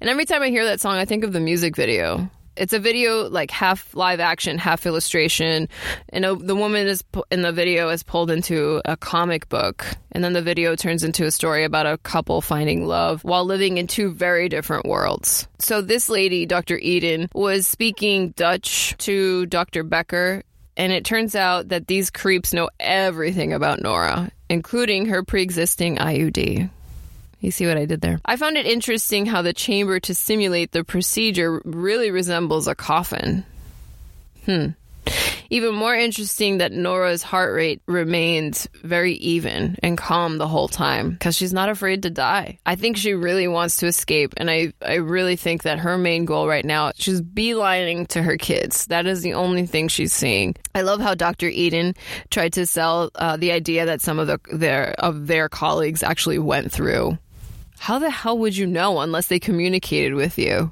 And 0.01 0.09
every 0.09 0.25
time 0.25 0.41
I 0.41 0.49
hear 0.49 0.65
that 0.65 0.81
song, 0.81 0.97
I 0.97 1.05
think 1.05 1.23
of 1.23 1.35
the 1.35 1.41
music 1.41 1.77
video 1.77 2.31
It's 2.61 2.75
a 2.75 2.79
video 2.79 3.27
like 3.27 3.51
half 3.51 3.97
live 3.97 4.21
action, 4.21 4.59
half 4.59 4.85
illustration, 4.85 5.67
and 6.11 6.25
a, 6.27 6.35
the 6.35 6.55
woman 6.55 6.87
is 6.89 7.03
in 7.31 7.41
the 7.41 7.53
video 7.53 7.89
is 7.89 8.03
pulled 8.03 8.31
into 8.31 8.83
a 8.85 8.99
comic 8.99 9.49
book, 9.49 9.87
and 10.13 10.23
then 10.23 10.35
the 10.35 10.43
video 10.43 10.77
turns 10.77 11.03
into 11.03 11.25
a 11.25 11.31
story 11.31 11.65
about 11.65 11.87
a 11.87 11.97
couple 11.97 12.43
finding 12.43 12.87
love 12.87 13.25
while 13.25 13.47
living 13.47 13.79
in 13.79 13.87
two 13.87 14.13
very 14.13 14.51
different 14.51 14.85
worlds. 14.85 15.49
So 15.59 15.81
this 15.81 16.11
lady, 16.11 16.45
Dr. 16.45 16.77
Eden, 16.77 17.31
was 17.33 17.67
speaking 17.67 18.33
Dutch 18.37 18.95
to 18.99 19.47
Dr. 19.47 19.83
Becker 19.83 20.43
and 20.77 20.93
it 20.93 21.07
turns 21.07 21.35
out 21.35 21.69
that 21.69 21.87
these 21.87 22.11
creeps 22.11 22.53
know 22.53 22.69
everything 22.79 23.55
about 23.55 23.81
Nora, 23.81 24.31
including 24.51 25.07
her 25.07 25.25
pre 25.25 25.41
existing 25.43 25.97
IUD. 25.97 26.69
You 27.41 27.51
see 27.51 27.67
what 27.67 27.79
I 27.79 27.87
did 27.87 28.01
there? 28.01 28.21
I 28.25 28.37
found 28.37 28.57
it 28.57 28.67
interesting 28.67 29.27
how 29.27 29.43
the 29.43 29.53
chamber 29.53 29.99
to 30.01 30.15
simulate 30.15 30.73
the 30.73 30.85
procedure 30.85 31.63
really 31.65 32.11
resembles 32.11 32.69
a 32.69 32.75
coffin. 32.75 33.45
Hmm. 34.45 34.69
Even 35.53 35.75
more 35.75 35.95
interesting 35.95 36.59
that 36.59 36.71
Nora's 36.71 37.25
heart 37.25 37.53
rate 37.55 37.83
remains 37.87 38.69
very 38.85 39.15
even 39.15 39.77
and 39.83 39.99
calm 39.99 40.39
the 40.39 40.47
whole 40.47 40.69
time 40.69 41.11
because 41.11 41.37
she's 41.37 41.53
not 41.53 41.69
afraid 41.69 42.05
to 42.05 42.11
die. 42.11 42.59
I 42.65 42.77
think 42.77 42.97
she 42.97 43.15
really 43.15 43.49
wants 43.49 43.79
to 43.79 43.87
escape, 43.87 44.35
and 44.37 44.49
I, 44.49 44.73
I 44.81 44.97
really 44.97 45.35
think 45.35 45.65
that 45.65 45.81
her 45.81 45.99
main 45.99 46.25
goal 46.25 46.47
right 46.47 46.65
now, 46.65 46.93
she's 46.95 47.21
beelining 47.21 48.07
to 48.09 48.23
her 48.23 48.37
kids. 48.37 48.87
That 48.87 49.07
is 49.07 49.23
the 49.23 49.35
only 49.35 49.67
thing 49.67 49.89
she's 49.89 50.13
seeing. 50.13 50.55
I 50.73 50.83
love 50.83 51.01
how 51.01 51.17
Dr. 51.17 51.49
Eden 51.49 51.95
tried 52.31 52.53
to 52.53 52.65
sell 52.65 53.11
uh, 53.17 53.37
the 53.37 53.51
idea 53.51 53.87
that 53.87 54.03
some 54.03 54.21
of 54.21 54.29
the, 54.29 54.39
their 54.53 54.93
of 55.01 55.27
their 55.27 55.49
colleagues 55.49 56.05
actually 56.05 56.39
went 56.39 56.71
through. 56.71 57.19
How 57.81 57.99
the 57.99 58.11
hell 58.11 58.37
would 58.37 58.55
you 58.55 58.67
know 58.67 59.01
unless 59.01 59.29
they 59.29 59.41
communicated 59.41 60.13
with 60.13 60.39
you? 60.39 60.71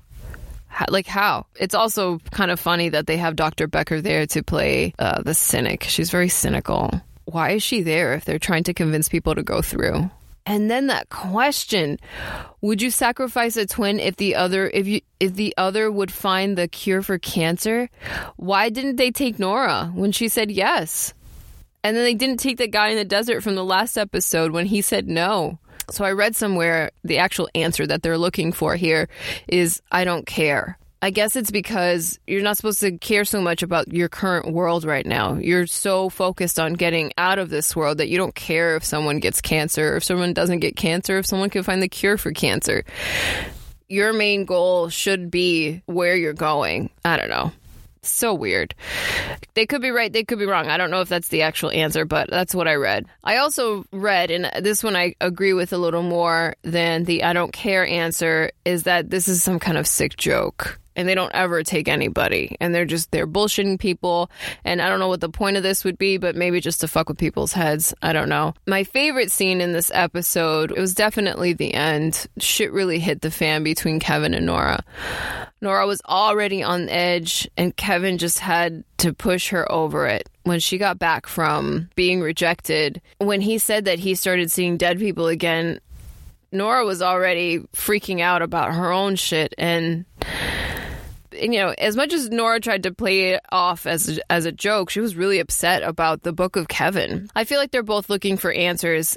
How, 0.67 0.85
like 0.91 1.07
how? 1.07 1.47
It's 1.59 1.75
also 1.75 2.19
kind 2.33 2.51
of 2.51 2.61
funny 2.61 2.91
that 2.91 3.07
they 3.07 3.17
have 3.17 3.35
Dr. 3.35 3.67
Becker 3.67 4.03
there 4.03 4.27
to 4.27 4.43
play 4.43 4.93
uh, 4.99 5.23
the 5.23 5.33
cynic. 5.33 5.85
She's 5.85 6.11
very 6.11 6.29
cynical. 6.29 7.01
Why 7.25 7.53
is 7.53 7.63
she 7.63 7.81
there 7.81 8.13
if 8.13 8.27
they're 8.27 8.39
trying 8.39 8.65
to 8.65 8.75
convince 8.75 9.09
people 9.09 9.35
to 9.35 9.43
go 9.43 9.63
through? 9.63 10.11
And 10.45 10.71
then 10.71 10.89
that 10.89 11.09
question, 11.09 11.99
would 12.61 12.83
you 12.83 12.91
sacrifice 12.91 13.57
a 13.57 13.65
twin 13.65 14.01
if 14.01 14.17
the 14.17 14.35
other 14.35 14.69
if 14.69 14.87
you 14.87 15.01
if 15.19 15.33
the 15.33 15.55
other 15.57 15.91
would 15.91 16.13
find 16.13 16.59
the 16.59 16.69
cure 16.69 17.01
for 17.01 17.19
cancer? 17.19 17.89
Why 18.37 18.69
didn't 18.69 18.97
they 18.97 19.13
take 19.13 19.39
Nora 19.39 19.91
when 19.95 20.13
she 20.13 20.29
said 20.29 20.51
yes? 20.51 21.15
And 21.83 21.97
then 21.97 22.05
they 22.05 22.15
didn't 22.15 22.41
take 22.41 22.59
the 22.59 22.69
guy 22.69 22.89
in 22.89 22.97
the 22.97 23.05
desert 23.07 23.43
from 23.43 23.55
the 23.55 23.65
last 23.65 23.97
episode 23.97 24.53
when 24.53 24.67
he 24.67 24.83
said 24.83 25.09
no. 25.09 25.59
So 25.91 26.05
I 26.05 26.13
read 26.13 26.37
somewhere 26.37 26.91
the 27.05 27.19
actual 27.19 27.49
answer 27.55 27.87
that 27.87 28.03
they're 28.03 28.19
looking 28.19 28.53
for 28.53 28.77
here 28.77 29.09
is 29.47 29.81
I 29.91 30.05
don't 30.05 30.27
care. 30.27 30.79
I 31.01 31.11
guess 31.11 31.37
it's 31.37 31.53
because 31.53 32.19
you're 32.27 32.43
not 32.43 32.57
supposed 32.57 32.81
to 32.81 32.99
care 32.99 33.25
so 33.25 33.41
much 33.41 33.63
about 33.63 33.93
your 33.93 34.09
current 34.09 34.53
world 34.53 34.85
right 34.85 35.07
now. 35.07 35.35
You're 35.35 35.69
so 35.69 36.09
focused 36.09 36.59
on 36.59 36.73
getting 36.73 37.13
out 37.17 37.39
of 37.39 37.51
this 37.51 37.77
world 37.77 37.99
that 37.99 38.09
you 38.09 38.19
don't 38.19 38.35
care 38.35 38.75
if 38.75 38.85
someone 38.85 39.21
gets 39.21 39.41
cancer, 39.41 39.97
if 39.97 40.03
someone 40.03 40.33
doesn't 40.33 40.59
get 40.59 40.75
cancer, 40.75 41.19
if 41.19 41.27
someone 41.27 41.51
can 41.51 41.63
find 41.63 41.81
the 41.81 41.89
cure 41.89 42.19
for 42.19 42.33
cancer. 42.33 42.85
Your 43.89 44.13
main 44.13 44.45
goal 44.45 44.89
should 44.89 45.31
be 45.31 45.83
where 45.87 46.17
you're 46.17 46.33
going. 46.33 46.91
I 47.05 47.17
don't 47.17 47.31
know. 47.31 47.53
So 48.03 48.35
weird. 48.35 48.75
They 49.55 49.67
could 49.67 49.83
be 49.83 49.91
right, 49.91 50.13
they 50.13 50.25
could 50.25 50.39
be 50.39 50.47
wrong. 50.47 50.69
I 50.69 50.77
don't 50.77 50.91
know 50.91 51.01
if 51.01 51.09
that's 51.09 51.29
the 51.29 51.43
actual 51.43 51.71
answer, 51.71 52.05
but 52.05 52.31
that's 52.31 52.55
what 52.55 52.69
I 52.69 52.75
read. 52.75 53.07
I 53.25 53.39
also 53.39 53.85
read, 53.93 54.31
and 54.31 54.51
this 54.65 54.83
one 54.85 54.97
I 54.97 55.15
agree 55.21 55.53
with 55.53 55.73
a 55.73 55.79
little 55.79 56.03
more 56.03 56.55
than 56.63 57.05
the 57.05 57.25
I 57.25 57.33
don't 57.33 57.53
care 57.53 57.87
answer, 57.87 58.51
is 58.65 58.85
that 58.85 59.11
this 59.11 59.29
is 59.29 59.43
some 59.43 59.59
kind 59.59 59.79
of 59.79 59.87
sick 59.87 60.17
joke 60.17 60.79
and 60.99 61.09
they 61.09 61.15
don't 61.15 61.33
ever 61.33 61.63
take 61.63 61.87
anybody 61.89 62.57
and 62.61 62.75
they're 62.75 62.85
just 62.85 63.13
they're 63.13 63.27
bullshitting 63.27 63.79
people. 63.79 64.31
And 64.65 64.83
i 64.83 64.89
don't 64.89 64.99
know 64.99 65.09
what 65.09 65.21
the 65.21 65.29
point 65.29 65.57
of 65.57 65.63
this 65.63 65.85
would 65.85 65.97
be 65.97 66.19
but 66.19 66.35
maybe 66.35 66.61
just 66.61 66.81
to 66.81 66.89
fuck 66.89 67.09
with 67.09 67.17
people's 67.17 67.53
heads. 67.53 67.95
I 68.03 68.13
don't 68.13 68.29
know. 68.29 68.55
My 68.67 68.85
favorite 68.85 69.31
scene 69.31 69.61
in 69.61 69.73
this 69.73 69.91
episode 69.95 70.73
it 70.73 70.79
was 70.79 70.95
definitely 70.95 71.53
the 71.53 71.73
end. 71.73 72.27
Shit 72.39 72.73
really 72.73 72.99
hit 72.99 73.23
the 73.23 73.31
fan 73.31 73.63
between 73.63 74.01
kevin 74.01 74.35
and 74.35 74.45
nora. 74.45 74.85
Nora 75.61 75.87
was 75.87 76.03
already 76.07 76.63
on 76.65 76.89
edge 76.89 77.49
and 77.57 77.75
kevin 77.77 78.19
just 78.19 78.41
had 78.41 78.83
to 78.99 79.15
push 79.15 79.51
her 79.51 79.71
over 79.71 80.07
it. 80.07 80.29
When 80.43 80.59
she 80.59 80.79
got 80.79 80.99
back 80.99 81.27
from 81.29 81.91
being 81.95 82.21
rejected 82.21 83.01
when 83.19 83.41
he 83.41 83.59
said 83.59 83.85
that 83.85 84.01
he 84.01 84.17
started 84.17 84.51
seeing 84.51 84.77
dead 84.77 84.99
people 84.99 85.29
again 85.29 85.79
Nora 86.51 86.85
was 86.85 87.03
already 87.03 87.59
freaking 87.75 88.21
out 88.21 88.41
about 88.41 88.73
her 88.73 88.91
own 88.91 89.17
shit 89.17 89.55
and 89.59 90.07
you 91.41 91.61
know, 91.61 91.75
as 91.79 91.97
much 91.97 92.13
as 92.13 92.29
Nora 92.31 92.61
tried 92.61 92.83
to 92.85 92.93
play 92.93 93.31
it 93.33 93.41
off 93.51 93.87
as 93.87 94.21
as 94.31 94.45
a 94.45 94.53
joke, 94.53 94.91
she 94.91 95.01
was 95.01 95.17
really 95.17 95.39
upset 95.39 95.83
about 95.83 96.23
the 96.23 96.33
book 96.33 96.57
of 96.57 96.69
Kevin. 96.69 97.29
I 97.35 97.45
feel 97.45 97.59
like 97.59 97.71
they're 97.71 97.83
both 97.83 98.11
looking 98.11 98.37
for 98.37 98.53
answers, 98.53 99.17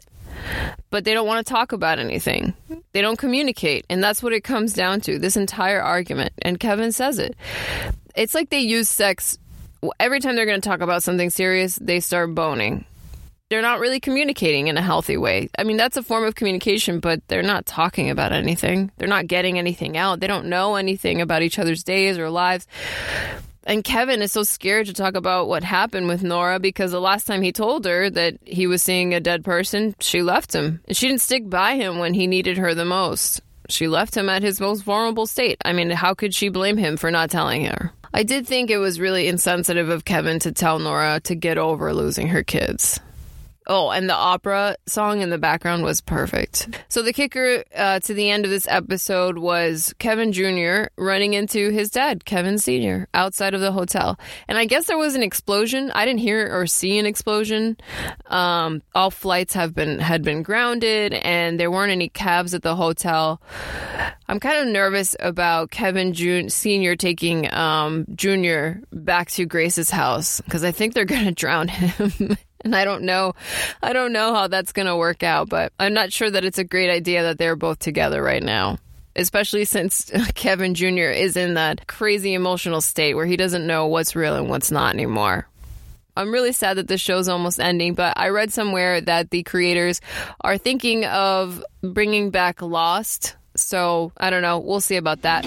but 0.90 1.04
they 1.04 1.14
don't 1.14 1.28
want 1.28 1.46
to 1.46 1.54
talk 1.54 1.72
about 1.72 2.00
anything. 2.00 2.54
They 2.94 3.02
don't 3.02 3.18
communicate, 3.18 3.86
and 3.90 4.04
that's 4.04 4.22
what 4.22 4.34
it 4.34 4.42
comes 4.42 4.74
down 4.74 5.02
to. 5.02 5.20
This 5.20 5.38
entire 5.38 5.82
argument, 5.82 6.34
and 6.42 6.60
Kevin 6.60 6.92
says 6.92 7.20
it. 7.20 7.36
It's 8.16 8.36
like 8.36 8.50
they 8.50 8.60
use 8.60 8.90
sex 8.90 9.38
every 10.00 10.20
time 10.20 10.36
they're 10.36 10.46
going 10.46 10.62
to 10.62 10.68
talk 10.68 10.82
about 10.82 11.04
something 11.04 11.30
serious. 11.30 11.78
They 11.78 12.00
start 12.00 12.36
boning 12.36 12.86
they're 13.52 13.62
not 13.62 13.82
really 13.82 14.00
communicating 14.00 14.68
in 14.68 14.78
a 14.78 14.82
healthy 14.82 15.18
way. 15.18 15.50
I 15.60 15.66
mean, 15.66 15.76
that's 15.76 15.98
a 15.98 16.04
form 16.04 16.24
of 16.24 16.36
communication, 16.36 17.02
but 17.02 17.22
they're 17.28 17.44
not 17.44 17.66
talking 17.66 18.10
about 18.10 18.32
anything. 18.32 18.90
They're 18.98 19.10
not 19.10 19.28
getting 19.28 19.60
anything 19.60 19.98
out. 19.98 20.22
They 20.22 20.28
don't 20.28 20.46
know 20.46 20.76
anything 20.76 21.20
about 21.20 21.42
each 21.42 21.60
other's 21.60 21.84
days 21.84 22.18
or 22.18 22.30
lives. 22.30 22.66
And 23.66 23.84
Kevin 23.84 24.22
is 24.22 24.32
so 24.32 24.44
scared 24.44 24.88
to 24.88 24.94
talk 24.94 25.16
about 25.16 25.50
what 25.50 25.66
happened 25.66 26.08
with 26.08 26.24
Nora 26.24 26.62
because 26.62 26.92
the 26.92 27.02
last 27.02 27.28
time 27.28 27.42
he 27.42 27.52
told 27.52 27.84
her 27.84 28.10
that 28.10 28.38
he 28.46 28.68
was 28.68 28.82
seeing 28.82 29.14
a 29.14 29.20
dead 29.20 29.44
person, 29.44 29.96
she 30.00 30.22
left 30.22 30.56
him. 30.56 30.80
And 30.88 30.96
she 30.96 31.10
didn't 31.10 31.22
stick 31.22 31.50
by 31.50 31.76
him 31.76 32.00
when 32.00 32.14
he 32.14 32.28
needed 32.28 32.58
her 32.58 32.74
the 32.74 32.86
most. 32.86 33.42
She 33.68 33.90
left 33.90 34.16
him 34.16 34.30
at 34.30 34.44
his 34.44 34.62
most 34.62 34.84
vulnerable 34.84 35.28
state. 35.28 35.58
I 35.66 35.74
mean, 35.74 35.90
how 35.90 36.14
could 36.14 36.34
she 36.34 36.48
blame 36.48 36.78
him 36.78 36.96
for 36.96 37.12
not 37.12 37.30
telling 37.30 37.66
her? 37.66 37.92
I 38.14 38.24
did 38.24 38.48
think 38.48 38.70
it 38.70 38.78
was 38.78 38.98
really 38.98 39.28
insensitive 39.28 39.90
of 39.90 40.06
Kevin 40.06 40.40
to 40.40 40.54
tell 40.54 40.80
Nora 40.80 41.20
to 41.26 41.36
get 41.36 41.58
over 41.58 41.94
losing 41.94 42.30
her 42.30 42.44
kids. 42.44 43.02
Oh, 43.74 43.90
and 43.90 44.10
the 44.10 44.14
opera 44.14 44.76
song 44.86 45.22
in 45.22 45.30
the 45.30 45.38
background 45.38 45.86
was 45.86 46.02
perfect. 46.02 46.84
So 46.90 47.02
the 47.02 47.14
kicker 47.14 47.64
uh, 47.74 48.02
to 48.02 48.14
the 48.14 48.30
end 48.30 48.44
of 48.44 48.52
this 48.52 48.68
episode 48.68 49.38
was 49.38 49.96
Kevin 49.98 50.34
Jr. 50.34 50.92
running 50.98 51.36
into 51.36 51.70
his 51.70 51.90
dad, 51.90 52.26
Kevin 52.26 52.58
Sr., 52.58 53.08
outside 53.14 53.54
of 53.54 53.62
the 53.62 53.72
hotel. 53.72 54.20
And 54.50 54.58
I 54.58 54.66
guess 54.66 54.88
there 54.88 54.98
was 54.98 55.16
an 55.16 55.24
explosion. 55.24 55.90
I 55.92 56.04
didn't 56.04 56.20
hear 56.20 56.54
or 56.54 56.68
see 56.68 56.98
an 56.98 57.06
explosion. 57.06 57.78
Um, 58.26 58.82
all 58.94 59.10
flights 59.10 59.54
have 59.54 59.74
been 59.74 60.00
had 60.00 60.22
been 60.22 60.44
grounded, 60.44 61.14
and 61.14 61.58
there 61.58 61.72
weren't 61.72 61.94
any 61.94 62.10
cabs 62.10 62.54
at 62.54 62.64
the 62.64 62.76
hotel. 62.76 63.42
I'm 64.28 64.42
kind 64.42 64.58
of 64.58 64.68
nervous 64.68 65.16
about 65.22 65.72
Kevin 65.72 66.12
Jr. 66.12 66.50
Sr. 66.50 66.98
taking 66.98 67.50
um, 67.54 68.06
Jr. 68.16 68.82
back 68.92 69.32
to 69.32 69.46
Grace's 69.46 69.90
house 69.90 70.42
because 70.42 70.66
I 70.66 70.72
think 70.72 70.94
they're 70.94 71.06
going 71.06 71.24
to 71.26 71.32
drown 71.32 71.70
him. 71.70 72.36
And 72.64 72.76
I 72.76 72.86
don't 72.86 73.04
know, 73.04 73.34
I 73.82 73.92
don't 73.92 74.14
know 74.14 74.36
how 74.36 74.48
that's 74.48 74.72
going 74.72 74.86
to 74.86 74.96
work 74.96 75.24
out, 75.24 75.50
but 75.50 75.74
I'm 75.80 75.94
not 75.94 76.14
sure 76.14 76.30
that 76.30 76.46
it's 76.46 76.60
a 76.60 76.64
great 76.64 76.92
idea 76.92 77.24
that 77.24 77.40
they're 77.40 77.56
both 77.56 77.80
together 77.80 78.22
right 78.22 78.44
now. 78.44 78.78
Especially 79.16 79.66
since 79.66 80.12
Kevin 80.36 80.76
Jr. 80.76 81.10
is 81.10 81.36
in 81.36 81.56
that 81.56 81.88
crazy 81.88 82.36
emotional 82.36 82.80
state 82.80 83.16
where 83.16 83.26
he 83.26 83.36
doesn't 83.36 83.66
know 83.66 83.88
what's 83.88 84.16
real 84.16 84.36
and 84.36 84.48
what's 84.48 84.70
not 84.70 84.94
anymore. 84.94 85.48
I'm 86.16 86.32
really 86.32 86.54
sad 86.54 86.78
that 86.78 86.88
the 86.88 86.98
show's 86.98 87.28
almost 87.28 87.60
ending, 87.60 87.94
but 87.96 88.14
I 88.18 88.30
read 88.30 88.54
somewhere 88.54 89.02
that 89.02 89.32
the 89.32 89.44
creators 89.44 90.02
are 90.42 90.58
thinking 90.58 91.06
of 91.06 91.64
bringing 91.82 92.30
back 92.30 92.62
Lost. 92.62 93.36
So 93.56 94.12
I 94.18 94.30
don't 94.30 94.42
know. 94.42 94.60
We'll 94.60 94.82
see 94.82 94.98
about 94.98 95.24
that. 95.24 95.46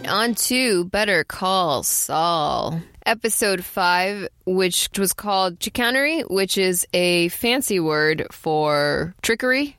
Right, 0.00 0.10
on 0.10 0.34
to 0.34 0.84
Better 0.84 1.24
Call 1.24 1.82
Saul. 1.82 2.80
Episode 3.04 3.64
5, 3.64 4.28
which 4.46 4.90
was 4.98 5.12
called 5.12 5.62
chicanery, 5.62 6.20
which 6.22 6.58
is 6.58 6.86
a 6.92 7.28
fancy 7.28 7.80
word 7.80 8.26
for 8.30 9.14
trickery. 9.22 9.76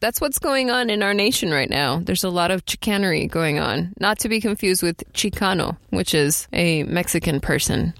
That's 0.00 0.20
what's 0.20 0.38
going 0.38 0.70
on 0.70 0.90
in 0.90 1.02
our 1.02 1.14
nation 1.14 1.50
right 1.50 1.70
now. 1.70 2.00
There's 2.00 2.24
a 2.24 2.30
lot 2.30 2.50
of 2.50 2.64
chicanery 2.66 3.26
going 3.26 3.58
on, 3.58 3.94
not 3.98 4.18
to 4.20 4.28
be 4.28 4.40
confused 4.40 4.82
with 4.82 5.02
Chicano, 5.14 5.76
which 5.90 6.14
is 6.14 6.46
a 6.52 6.82
Mexican 6.82 7.40
person. 7.40 7.94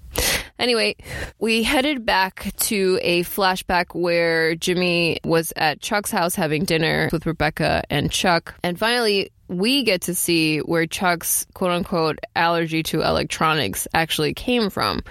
Anyway, 0.59 0.97
we 1.39 1.63
headed 1.63 2.05
back 2.05 2.53
to 2.57 2.99
a 3.03 3.23
flashback 3.25 3.87
where 3.95 4.55
Jimmy 4.55 5.19
was 5.25 5.53
at 5.57 5.81
Chuck's 5.81 6.11
house 6.11 6.35
having 6.35 6.65
dinner 6.65 7.09
with 7.13 7.27
Rebecca 7.27 7.83
and 7.91 8.11
Chuck. 8.11 8.55
And 8.63 8.79
finally, 8.79 9.31
we 9.49 9.83
get 9.83 10.03
to 10.03 10.15
see 10.15 10.59
where 10.59 10.87
Chuck's 10.87 11.47
quote 11.55 11.71
unquote 11.71 12.19
allergy 12.35 12.83
to 12.85 13.03
electronics 13.03 13.87
actually 13.95 14.35
came 14.35 14.71
from. 14.71 15.03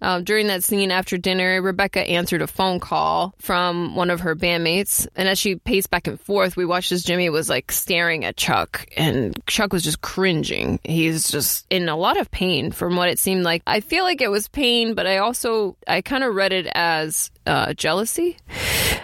Uh, 0.00 0.20
during 0.20 0.48
that 0.48 0.64
scene 0.64 0.90
after 0.90 1.16
dinner, 1.16 1.60
Rebecca 1.62 2.00
answered 2.00 2.42
a 2.42 2.46
phone 2.46 2.80
call 2.80 3.34
from 3.38 3.94
one 3.94 4.10
of 4.10 4.20
her 4.20 4.36
bandmates. 4.36 5.06
And 5.16 5.28
as 5.28 5.38
she 5.38 5.56
paced 5.56 5.90
back 5.90 6.06
and 6.06 6.20
forth, 6.20 6.56
we 6.56 6.64
watched 6.64 6.92
as 6.92 7.02
Jimmy 7.02 7.30
was 7.30 7.48
like 7.48 7.72
staring 7.72 8.24
at 8.24 8.36
Chuck, 8.36 8.86
and 8.96 9.38
Chuck 9.46 9.72
was 9.72 9.82
just 9.82 10.00
cringing. 10.00 10.80
He's 10.84 11.30
just 11.30 11.66
in 11.70 11.88
a 11.88 11.96
lot 11.96 12.18
of 12.18 12.30
pain 12.30 12.70
from 12.72 12.96
what 12.96 13.08
it 13.08 13.18
seemed 13.18 13.42
like. 13.42 13.62
I 13.66 13.80
feel 13.80 14.04
like 14.04 14.20
it 14.20 14.30
was 14.30 14.48
pain, 14.48 14.94
but 14.94 15.06
I 15.06 15.18
also, 15.18 15.76
I 15.86 16.02
kind 16.02 16.24
of 16.24 16.34
read 16.34 16.52
it 16.52 16.66
as 16.72 17.30
uh, 17.46 17.74
jealousy. 17.74 18.36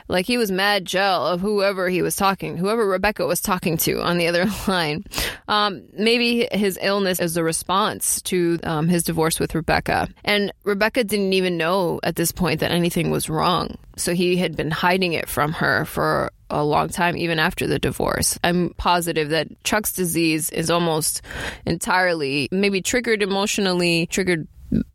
Like 0.08 0.26
he 0.26 0.36
was 0.36 0.50
mad 0.50 0.84
gel 0.84 1.26
of 1.26 1.40
whoever 1.40 1.88
he 1.88 2.02
was 2.02 2.16
talking, 2.16 2.56
whoever 2.56 2.86
Rebecca 2.86 3.26
was 3.26 3.40
talking 3.40 3.76
to 3.78 4.02
on 4.02 4.18
the 4.18 4.28
other 4.28 4.46
line. 4.68 5.04
Um, 5.48 5.82
maybe 5.92 6.48
his 6.52 6.78
illness 6.80 7.20
is 7.20 7.36
a 7.36 7.44
response 7.44 8.22
to 8.22 8.58
um, 8.62 8.88
his 8.88 9.02
divorce 9.02 9.40
with 9.40 9.54
Rebecca. 9.54 10.08
And 10.24 10.52
Rebecca 10.64 11.04
didn't 11.04 11.32
even 11.32 11.56
know 11.56 12.00
at 12.02 12.16
this 12.16 12.32
point 12.32 12.60
that 12.60 12.70
anything 12.70 13.10
was 13.10 13.28
wrong. 13.28 13.76
So 13.96 14.14
he 14.14 14.36
had 14.36 14.56
been 14.56 14.70
hiding 14.70 15.12
it 15.12 15.28
from 15.28 15.52
her 15.52 15.84
for 15.84 16.30
a 16.50 16.64
long 16.64 16.88
time, 16.88 17.16
even 17.16 17.38
after 17.38 17.66
the 17.66 17.78
divorce. 17.78 18.38
I'm 18.44 18.74
positive 18.76 19.30
that 19.30 19.48
Chuck's 19.64 19.92
disease 19.92 20.50
is 20.50 20.70
almost 20.70 21.22
entirely 21.66 22.48
maybe 22.50 22.80
triggered 22.80 23.22
emotionally, 23.22 24.06
triggered 24.06 24.46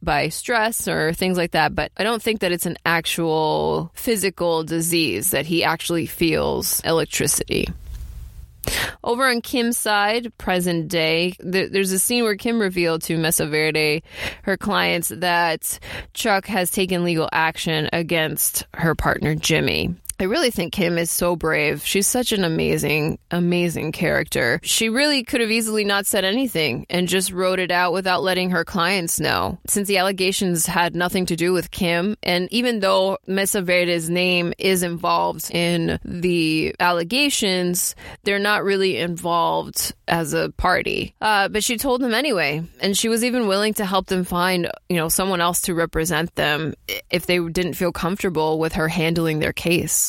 by 0.02 0.30
stress 0.30 0.88
or 0.88 1.14
things 1.14 1.38
like 1.38 1.52
that, 1.52 1.76
but 1.76 1.92
I 1.98 2.04
don't 2.04 2.22
think 2.22 2.42
that 2.42 2.52
it's 2.52 2.66
an 2.66 2.78
actual 2.86 3.92
physical 3.94 4.64
disease 4.64 5.32
that 5.32 5.46
he 5.46 5.64
actually 5.64 6.06
feels 6.06 6.80
electricity. 6.82 7.68
Over 9.04 9.28
on 9.28 9.42
Kim's 9.42 9.78
side, 9.78 10.32
present 10.38 10.90
day, 10.90 11.34
there's 11.40 11.92
a 11.92 12.00
scene 12.00 12.24
where 12.24 12.36
Kim 12.36 12.60
revealed 12.60 13.02
to 13.04 13.18
Mesa 13.18 13.48
Verde, 13.48 14.04
her 14.44 14.58
clients, 14.58 15.10
that 15.10 15.80
Chuck 16.14 16.46
has 16.48 16.70
taken 16.70 17.04
legal 17.04 17.30
action 17.32 17.90
against 17.94 18.68
her 18.74 18.96
partner 18.96 19.34
Jimmy. 19.36 19.96
I 20.22 20.26
really 20.26 20.52
think 20.52 20.74
Kim 20.74 20.98
is 20.98 21.10
so 21.10 21.38
brave. 21.38 21.86
She's 21.86 22.06
such 22.06 22.34
an 22.34 22.44
amazing, 22.44 23.20
amazing 23.32 23.94
character. 23.94 24.60
She 24.64 24.90
really 24.90 25.24
could 25.24 25.40
have 25.40 25.50
easily 25.50 25.86
not 25.86 26.06
said 26.06 26.26
anything 26.26 26.86
and 26.90 27.08
just 27.08 27.32
wrote 27.32 27.58
it 27.58 27.72
out 27.72 27.94
without 27.94 28.22
letting 28.22 28.50
her 28.50 28.66
clients 28.66 29.22
know. 29.22 29.60
Since 29.68 29.88
the 29.88 29.98
allegations 29.98 30.66
had 30.66 30.94
nothing 30.94 31.26
to 31.28 31.38
do 31.38 31.54
with 31.54 31.72
Kim, 31.72 32.18
and 32.22 32.52
even 32.52 32.82
though 32.82 33.18
Mesa 33.28 33.62
Verde's 33.62 34.10
name 34.10 34.54
is 34.58 34.84
involved 34.84 35.50
in 35.52 36.00
the 36.04 36.76
allegations, 36.82 37.96
they're 38.24 38.40
not 38.40 38.66
really 38.66 38.98
involved 38.98 39.94
as 40.10 40.34
a 40.34 40.50
party. 40.58 41.16
Uh, 41.22 41.48
but 41.48 41.64
she 41.64 41.78
told 41.78 42.02
them 42.02 42.14
anyway, 42.14 42.62
and 42.82 42.98
she 42.98 43.08
was 43.08 43.24
even 43.24 43.48
willing 43.48 43.76
to 43.76 43.86
help 43.86 44.08
them 44.08 44.26
find, 44.26 44.70
you 44.90 44.98
know, 44.98 45.08
someone 45.08 45.40
else 45.40 45.62
to 45.62 45.74
represent 45.74 46.36
them 46.36 46.74
if 47.10 47.26
they 47.26 47.40
didn't 47.40 47.76
feel 47.76 47.94
comfortable 47.94 48.60
with 48.60 48.74
her 48.74 48.90
handling 48.90 49.40
their 49.40 49.54
case. 49.54 50.09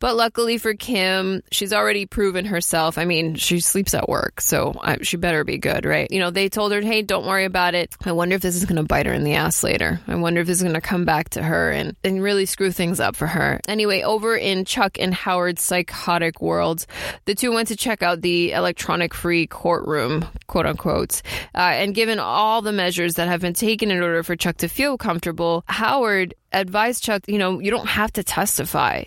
But 0.00 0.16
luckily 0.16 0.58
for 0.58 0.74
Kim, 0.74 1.42
she's 1.52 1.72
already 1.72 2.06
proven 2.06 2.46
herself. 2.46 2.98
I 2.98 3.04
mean, 3.04 3.34
she 3.36 3.60
sleeps 3.60 3.94
at 3.94 4.08
work, 4.08 4.40
so 4.40 4.74
I, 4.82 4.98
she 5.02 5.16
better 5.16 5.44
be 5.44 5.58
good, 5.58 5.84
right? 5.84 6.10
You 6.10 6.18
know, 6.18 6.30
they 6.30 6.48
told 6.48 6.72
her, 6.72 6.80
hey, 6.80 7.02
don't 7.02 7.26
worry 7.26 7.44
about 7.44 7.74
it. 7.74 7.94
I 8.04 8.12
wonder 8.12 8.34
if 8.34 8.42
this 8.42 8.56
is 8.56 8.64
going 8.64 8.76
to 8.76 8.82
bite 8.82 9.06
her 9.06 9.12
in 9.12 9.24
the 9.24 9.34
ass 9.34 9.62
later. 9.62 10.00
I 10.08 10.14
wonder 10.16 10.40
if 10.40 10.46
this 10.46 10.56
is 10.56 10.62
going 10.62 10.74
to 10.74 10.80
come 10.80 11.04
back 11.04 11.28
to 11.30 11.42
her 11.42 11.70
and, 11.70 11.94
and 12.02 12.22
really 12.22 12.46
screw 12.46 12.72
things 12.72 12.98
up 12.98 13.14
for 13.14 13.26
her. 13.26 13.60
Anyway, 13.68 14.02
over 14.02 14.34
in 14.34 14.64
Chuck 14.64 14.98
and 14.98 15.12
Howard's 15.12 15.62
psychotic 15.62 16.40
world, 16.40 16.86
the 17.26 17.34
two 17.34 17.52
went 17.52 17.68
to 17.68 17.76
check 17.76 18.02
out 18.02 18.22
the 18.22 18.52
electronic 18.52 19.12
free 19.12 19.46
courtroom, 19.46 20.24
quote 20.46 20.66
unquote. 20.66 21.20
Uh, 21.54 21.58
and 21.58 21.94
given 21.94 22.18
all 22.18 22.62
the 22.62 22.72
measures 22.72 23.14
that 23.14 23.28
have 23.28 23.42
been 23.42 23.54
taken 23.54 23.90
in 23.90 24.02
order 24.02 24.22
for 24.22 24.34
Chuck 24.34 24.56
to 24.58 24.68
feel 24.68 24.96
comfortable, 24.96 25.62
Howard 25.66 26.34
advised 26.52 27.04
Chuck, 27.04 27.22
you 27.28 27.38
know, 27.38 27.60
you 27.60 27.70
don't 27.70 27.88
have 27.88 28.12
to 28.14 28.24
testify. 28.24 29.04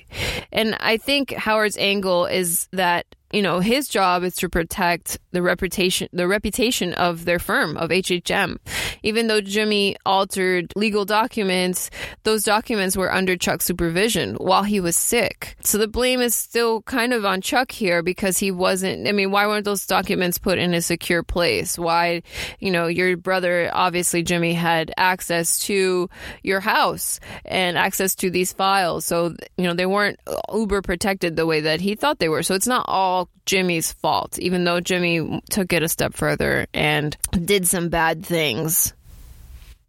And 0.51 0.77
I 0.83 0.98
think 0.98 1.31
Howard's 1.31 1.77
angle 1.77 2.25
is 2.25 2.67
that 2.74 3.05
you 3.33 3.41
know, 3.41 3.59
his 3.59 3.87
job 3.87 4.24
is 4.24 4.35
to 4.35 4.48
protect 4.48 5.17
the 5.31 5.41
reputation 5.41 6.07
the 6.13 6.27
reputation 6.27 6.93
of 6.93 7.25
their 7.25 7.39
firm 7.39 7.75
of 7.77 7.89
HHM. 7.89 8.57
Even 9.01 9.25
though 9.27 9.41
Jimmy 9.41 9.96
altered 10.05 10.72
legal 10.75 11.03
documents, 11.03 11.89
those 12.24 12.43
documents 12.43 12.96
were 12.96 13.11
under 13.11 13.35
Chuck's 13.35 13.65
supervision 13.65 14.35
while 14.35 14.61
he 14.61 14.79
was 14.79 14.96
sick. 14.96 15.55
So 15.61 15.79
the 15.79 15.87
blame 15.87 16.22
is 16.22 16.35
still 16.35 16.83
kind 16.83 17.11
of 17.11 17.25
on 17.25 17.41
Chuck 17.41 17.72
here 17.72 18.03
because 18.03 18.37
he 18.37 18.51
wasn't 18.51 19.07
I 19.07 19.11
mean, 19.11 19.31
why 19.31 19.48
weren't 19.48 19.65
those 19.65 19.87
documents 19.87 20.37
put 20.37 20.59
in 20.59 20.75
a 20.75 20.81
secure 20.81 21.24
place? 21.24 21.77
Why, 21.77 22.22
you 22.59 22.69
know, 22.69 22.85
your 22.85 23.17
brother 23.17 23.72
obviously 23.74 24.22
Jimmy 24.22 24.53
had 24.53 24.93
access 24.96 25.57
to 25.65 26.07
your 26.43 26.59
house 26.59 27.19
and 27.46 27.79
access 27.79 28.13
to 28.15 28.29
these 28.29 28.53
files. 28.53 29.05
So, 29.05 29.35
you 29.57 29.63
know, 29.63 29.74
they 29.74 29.87
weren't 29.87 30.19
uber 30.53 30.83
protected 30.83 31.35
the 31.35 31.48
way 31.48 31.61
that 31.61 31.81
he 31.81 31.96
thought 31.96 32.19
they 32.19 32.29
were. 32.29 32.43
So 32.43 32.53
it's 32.53 32.67
not 32.67 32.85
all 32.87 33.23
Jimmy's 33.46 33.92
fault, 33.94 34.40
even 34.40 34.64
though 34.64 34.79
Jimmy 34.79 35.42
took 35.50 35.74
it 35.74 35.83
a 35.83 35.90
step 35.90 36.14
further 36.14 36.68
and 36.74 37.16
did 37.31 37.68
some 37.68 37.90
bad 37.90 38.25
things. 38.25 38.94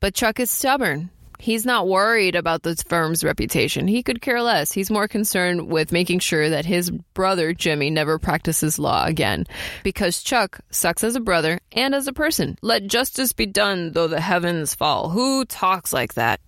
But 0.01 0.15
Chuck 0.15 0.41
is 0.41 0.51
stubborn. 0.51 1.11
He's 1.39 1.67
not 1.67 1.89
worried 1.89 2.37
about 2.37 2.63
the 2.63 2.75
firm's 2.89 3.25
reputation. 3.25 3.87
He 3.87 4.03
could 4.03 4.23
care 4.23 4.41
less. 4.41 4.73
He's 4.73 4.91
more 4.91 5.09
concerned 5.09 5.69
with 5.69 5.93
making 5.93 6.21
sure 6.21 6.49
that 6.49 6.65
his 6.65 6.91
brother, 6.91 7.53
Jimmy, 7.53 7.91
never 7.91 8.19
practices 8.19 8.79
law 8.79 9.05
again. 9.05 9.47
Because 9.83 10.23
Chuck 10.23 10.61
sucks 10.71 11.05
as 11.05 11.17
a 11.17 11.21
brother 11.21 11.61
and 11.73 11.95
as 11.95 12.07
a 12.07 12.13
person. 12.13 12.57
Let 12.63 12.87
justice 12.87 13.33
be 13.33 13.47
done 13.47 13.93
though 13.93 14.09
the 14.09 14.21
heavens 14.21 14.75
fall. 14.75 15.11
Who 15.11 15.45
talks 15.45 15.93
like 15.93 16.15
that? 16.15 16.41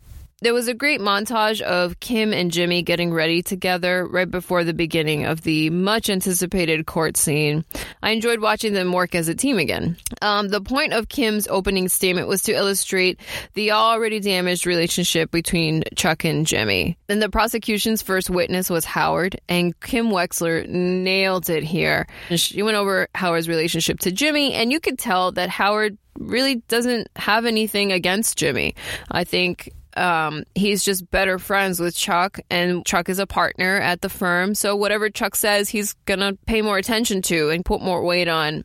There 0.42 0.52
was 0.52 0.68
a 0.68 0.74
great 0.74 1.00
montage 1.00 1.62
of 1.62 1.98
Kim 1.98 2.34
and 2.34 2.50
Jimmy 2.50 2.82
getting 2.82 3.10
ready 3.10 3.42
together 3.42 4.06
right 4.06 4.30
before 4.30 4.64
the 4.64 4.74
beginning 4.74 5.24
of 5.24 5.40
the 5.40 5.70
much 5.70 6.10
anticipated 6.10 6.84
court 6.84 7.16
scene. 7.16 7.64
I 8.02 8.10
enjoyed 8.10 8.40
watching 8.40 8.74
them 8.74 8.92
work 8.92 9.14
as 9.14 9.28
a 9.28 9.34
team 9.34 9.56
again. 9.56 9.96
Um, 10.20 10.48
the 10.48 10.60
point 10.60 10.92
of 10.92 11.08
Kim's 11.08 11.48
opening 11.48 11.88
statement 11.88 12.28
was 12.28 12.42
to 12.42 12.52
illustrate 12.52 13.18
the 13.54 13.72
already 13.72 14.20
damaged 14.20 14.66
relationship 14.66 15.30
between 15.30 15.84
Chuck 15.96 16.24
and 16.24 16.46
Jimmy. 16.46 16.98
Then 17.06 17.20
the 17.20 17.30
prosecution's 17.30 18.02
first 18.02 18.28
witness 18.28 18.68
was 18.68 18.84
Howard, 18.84 19.40
and 19.48 19.78
Kim 19.80 20.10
Wexler 20.10 20.68
nailed 20.68 21.48
it 21.48 21.62
here. 21.62 22.06
She 22.28 22.62
went 22.62 22.76
over 22.76 23.08
Howard's 23.14 23.48
relationship 23.48 24.00
to 24.00 24.12
Jimmy, 24.12 24.52
and 24.52 24.70
you 24.70 24.80
could 24.80 24.98
tell 24.98 25.32
that 25.32 25.48
Howard 25.48 25.96
really 26.18 26.56
doesn't 26.68 27.08
have 27.16 27.46
anything 27.46 27.92
against 27.92 28.36
Jimmy. 28.36 28.74
I 29.10 29.24
think 29.24 29.70
um, 29.96 30.44
he's 30.54 30.84
just 30.84 31.10
better 31.10 31.38
friends 31.38 31.80
with 31.80 31.96
Chuck, 31.96 32.38
and 32.50 32.84
Chuck 32.84 33.08
is 33.08 33.18
a 33.18 33.26
partner 33.26 33.76
at 33.76 34.00
the 34.00 34.08
firm. 34.08 34.54
So 34.54 34.76
whatever 34.76 35.10
Chuck 35.10 35.36
says, 35.36 35.68
he's 35.68 35.94
gonna 36.04 36.34
pay 36.46 36.62
more 36.62 36.78
attention 36.78 37.22
to 37.22 37.50
and 37.50 37.64
put 37.64 37.80
more 37.82 38.02
weight 38.02 38.28
on. 38.28 38.64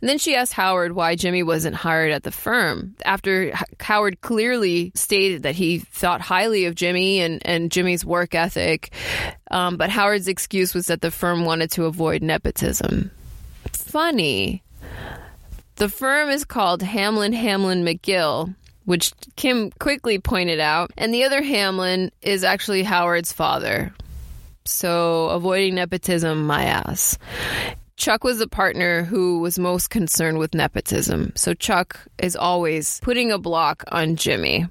And 0.00 0.08
then 0.08 0.18
she 0.18 0.34
asked 0.34 0.52
Howard 0.52 0.92
why 0.92 1.14
Jimmy 1.14 1.42
wasn't 1.42 1.76
hired 1.76 2.12
at 2.12 2.22
the 2.22 2.30
firm. 2.30 2.94
After 3.04 3.52
Howard 3.80 4.20
clearly 4.20 4.92
stated 4.94 5.42
that 5.42 5.56
he 5.56 5.80
thought 5.80 6.20
highly 6.20 6.64
of 6.64 6.74
Jimmy 6.74 7.20
and, 7.20 7.44
and 7.44 7.70
Jimmy's 7.70 8.04
work 8.04 8.34
ethic, 8.34 8.92
um, 9.50 9.76
but 9.76 9.90
Howard's 9.90 10.28
excuse 10.28 10.74
was 10.74 10.86
that 10.86 11.00
the 11.00 11.10
firm 11.10 11.44
wanted 11.44 11.70
to 11.72 11.84
avoid 11.84 12.22
nepotism. 12.22 13.10
Funny. 13.72 14.62
The 15.76 15.88
firm 15.88 16.30
is 16.30 16.44
called 16.44 16.82
Hamlin 16.82 17.32
Hamlin 17.32 17.84
McGill, 17.84 18.54
which 18.88 19.12
Kim 19.36 19.70
quickly 19.72 20.18
pointed 20.18 20.60
out. 20.60 20.90
And 20.96 21.12
the 21.12 21.24
other 21.24 21.42
Hamlin 21.42 22.10
is 22.22 22.42
actually 22.42 22.82
Howard's 22.82 23.34
father. 23.34 23.92
So 24.64 25.28
avoiding 25.28 25.74
nepotism, 25.74 26.46
my 26.46 26.64
ass. 26.64 27.18
Chuck 27.96 28.24
was 28.24 28.38
the 28.38 28.48
partner 28.48 29.02
who 29.02 29.40
was 29.40 29.58
most 29.58 29.90
concerned 29.90 30.38
with 30.38 30.54
nepotism. 30.54 31.32
So 31.34 31.52
Chuck 31.52 32.00
is 32.16 32.34
always 32.34 32.98
putting 33.00 33.30
a 33.30 33.36
block 33.36 33.84
on 33.92 34.16
Jimmy. 34.16 34.66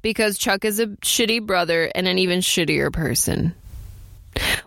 Because 0.00 0.38
Chuck 0.38 0.64
is 0.64 0.80
a 0.80 0.86
shitty 0.86 1.44
brother 1.44 1.92
and 1.94 2.08
an 2.08 2.16
even 2.16 2.38
shittier 2.38 2.90
person. 2.90 3.54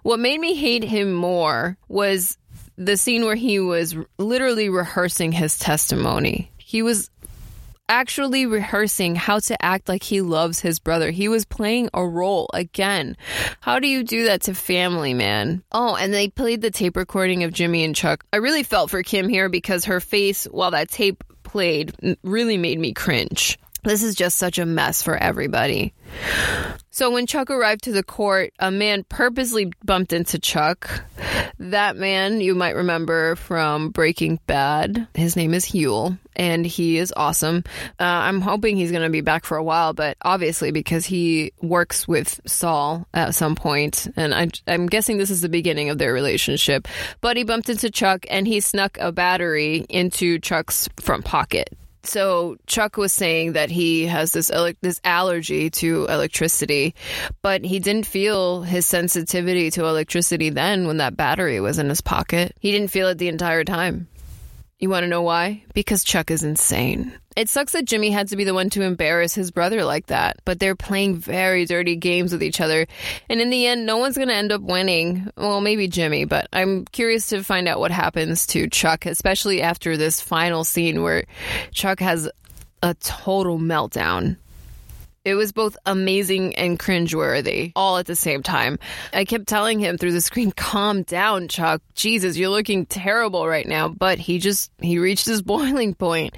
What 0.03 0.19
made 0.19 0.39
me 0.39 0.53
hate 0.53 0.83
him 0.83 1.13
more 1.13 1.77
was 1.87 2.37
the 2.77 2.95
scene 2.95 3.25
where 3.25 3.35
he 3.35 3.59
was 3.59 3.95
literally 4.19 4.69
rehearsing 4.69 5.31
his 5.31 5.57
testimony. 5.57 6.51
He 6.59 6.83
was 6.83 7.09
actually 7.89 8.45
rehearsing 8.45 9.15
how 9.15 9.39
to 9.39 9.63
act 9.63 9.87
like 9.87 10.03
he 10.03 10.21
loves 10.21 10.59
his 10.59 10.79
brother. 10.79 11.11
He 11.11 11.27
was 11.27 11.45
playing 11.45 11.89
a 11.93 12.05
role 12.05 12.49
again. 12.53 13.17
How 13.59 13.79
do 13.79 13.87
you 13.87 14.03
do 14.03 14.25
that 14.25 14.41
to 14.43 14.53
family, 14.53 15.13
man? 15.13 15.63
Oh, 15.71 15.95
and 15.95 16.13
they 16.13 16.29
played 16.29 16.61
the 16.61 16.71
tape 16.71 16.97
recording 16.97 17.43
of 17.43 17.53
Jimmy 17.53 17.83
and 17.83 17.95
Chuck. 17.95 18.23
I 18.33 18.37
really 18.37 18.63
felt 18.63 18.89
for 18.89 19.03
Kim 19.03 19.29
here 19.29 19.49
because 19.49 19.85
her 19.85 19.99
face 19.99 20.45
while 20.45 20.71
that 20.71 20.89
tape 20.89 21.23
played 21.43 21.93
really 22.23 22.57
made 22.57 22.79
me 22.79 22.93
cringe. 22.93 23.57
This 23.83 24.03
is 24.03 24.15
just 24.15 24.37
such 24.37 24.57
a 24.57 24.65
mess 24.65 25.01
for 25.01 25.15
everybody. 25.15 25.93
So 26.89 27.11
when 27.11 27.27
Chuck 27.27 27.51
arrived 27.51 27.83
to 27.83 27.91
the 27.91 28.03
court, 28.03 28.53
a 28.57 28.71
man 28.71 29.05
purposely 29.07 29.71
bumped 29.85 30.13
into 30.13 30.39
Chuck. 30.39 31.03
That 31.59 31.95
man, 31.95 32.41
you 32.41 32.55
might 32.55 32.75
remember 32.75 33.35
from 33.35 33.91
Breaking 33.91 34.39
Bad. 34.47 35.07
His 35.13 35.35
name 35.35 35.53
is 35.53 35.65
Huell, 35.65 36.17
and 36.35 36.65
he 36.65 36.97
is 36.97 37.13
awesome. 37.15 37.63
Uh, 37.99 38.03
I'm 38.03 38.41
hoping 38.41 38.77
he's 38.77 38.91
going 38.91 39.03
to 39.03 39.09
be 39.09 39.21
back 39.21 39.45
for 39.45 39.57
a 39.57 39.63
while, 39.63 39.93
but 39.93 40.17
obviously 40.23 40.71
because 40.71 41.05
he 41.05 41.53
works 41.61 42.07
with 42.07 42.41
Saul 42.47 43.07
at 43.13 43.35
some 43.35 43.55
point, 43.55 44.07
and 44.15 44.33
I, 44.33 44.49
I'm 44.67 44.87
guessing 44.87 45.17
this 45.17 45.29
is 45.29 45.41
the 45.41 45.49
beginning 45.49 45.89
of 45.89 45.99
their 45.99 46.13
relationship. 46.13 46.87
But 47.21 47.37
he 47.37 47.43
bumped 47.43 47.69
into 47.69 47.91
Chuck, 47.91 48.25
and 48.29 48.47
he 48.47 48.59
snuck 48.59 48.97
a 48.99 49.11
battery 49.11 49.85
into 49.89 50.39
Chuck's 50.39 50.89
front 50.99 51.25
pocket 51.25 51.77
so 52.07 52.57
Chuck 52.67 52.97
was 52.97 53.11
saying 53.11 53.53
that 53.53 53.69
he 53.69 54.05
has 54.07 54.31
this 54.31 54.49
ele- 54.49 54.73
this 54.81 55.01
allergy 55.03 55.69
to 55.71 56.05
electricity, 56.05 56.95
but 57.41 57.63
he 57.63 57.79
didn't 57.79 58.05
feel 58.05 58.61
his 58.61 58.85
sensitivity 58.85 59.71
to 59.71 59.85
electricity 59.85 60.49
then 60.49 60.87
when 60.87 60.97
that 60.97 61.17
battery 61.17 61.59
was 61.59 61.79
in 61.79 61.89
his 61.89 62.01
pocket. 62.01 62.55
He 62.59 62.71
didn't 62.71 62.91
feel 62.91 63.09
it 63.09 63.17
the 63.17 63.27
entire 63.27 63.63
time. 63.63 64.07
You 64.79 64.91
want 64.91 65.05
to 65.05 65.07
know 65.07 65.23
why? 65.23 65.63
Because 65.73 66.03
Chuck 66.03 66.29
is 66.29 66.43
insane. 66.43 67.11
It 67.35 67.49
sucks 67.49 67.71
that 67.71 67.85
Jimmy 67.85 68.11
had 68.11 68.27
to 68.27 68.35
be 68.35 68.43
the 68.43 68.53
one 68.53 68.69
to 68.71 68.83
embarrass 68.83 69.33
his 69.33 69.49
brother 69.49 69.83
like 69.83 70.07
that, 70.07 70.37
but 70.45 70.59
they're 70.59 70.75
playing 70.75 71.15
very 71.15 71.65
dirty 71.65 71.95
games 71.95 72.31
with 72.31 72.43
each 72.43 72.61
other. 72.61 72.85
And 73.27 73.41
in 73.41 73.49
the 73.49 73.65
end, 73.65 73.87
no 73.87 73.97
one's 73.97 74.17
going 74.17 74.27
to 74.27 74.35
end 74.35 74.51
up 74.51 74.61
winning. 74.61 75.31
Well, 75.35 75.61
maybe 75.61 75.87
Jimmy, 75.87 76.25
but 76.25 76.47
I'm 76.53 76.85
curious 76.85 77.25
to 77.29 77.43
find 77.43 77.67
out 77.67 77.79
what 77.79 77.89
happens 77.89 78.45
to 78.47 78.69
Chuck, 78.69 79.07
especially 79.07 79.63
after 79.63 79.97
this 79.97 80.21
final 80.21 80.63
scene 80.63 81.01
where 81.01 81.23
Chuck 81.71 81.99
has 81.99 82.29
a 82.83 82.93
total 82.95 83.57
meltdown. 83.57 84.37
It 85.27 85.35
was 85.35 85.51
both 85.51 85.75
amazing 85.85 86.55
and 86.55 86.79
cringeworthy 86.79 87.73
all 87.75 87.97
at 87.97 88.05
the 88.05 88.15
same 88.15 88.43
time. 88.43 88.79
I 89.11 89.25
kept 89.25 89.45
telling 89.45 89.77
him 89.77 89.97
through 89.97 90.13
the 90.13 90.21
screen, 90.21 90.51
calm 90.55 91.03
down, 91.03 91.49
Chuck. 91.49 91.81
Jesus, 91.95 92.37
you're 92.37 92.49
looking 92.49 92.85
terrible 92.85 93.45
right 93.45 93.67
now. 93.67 93.89
But 93.89 94.19
he 94.19 94.39
just, 94.39 94.71
he 94.79 94.99
reached 94.99 95.25
his 95.25 95.41
boiling 95.43 95.95
point. 95.95 96.37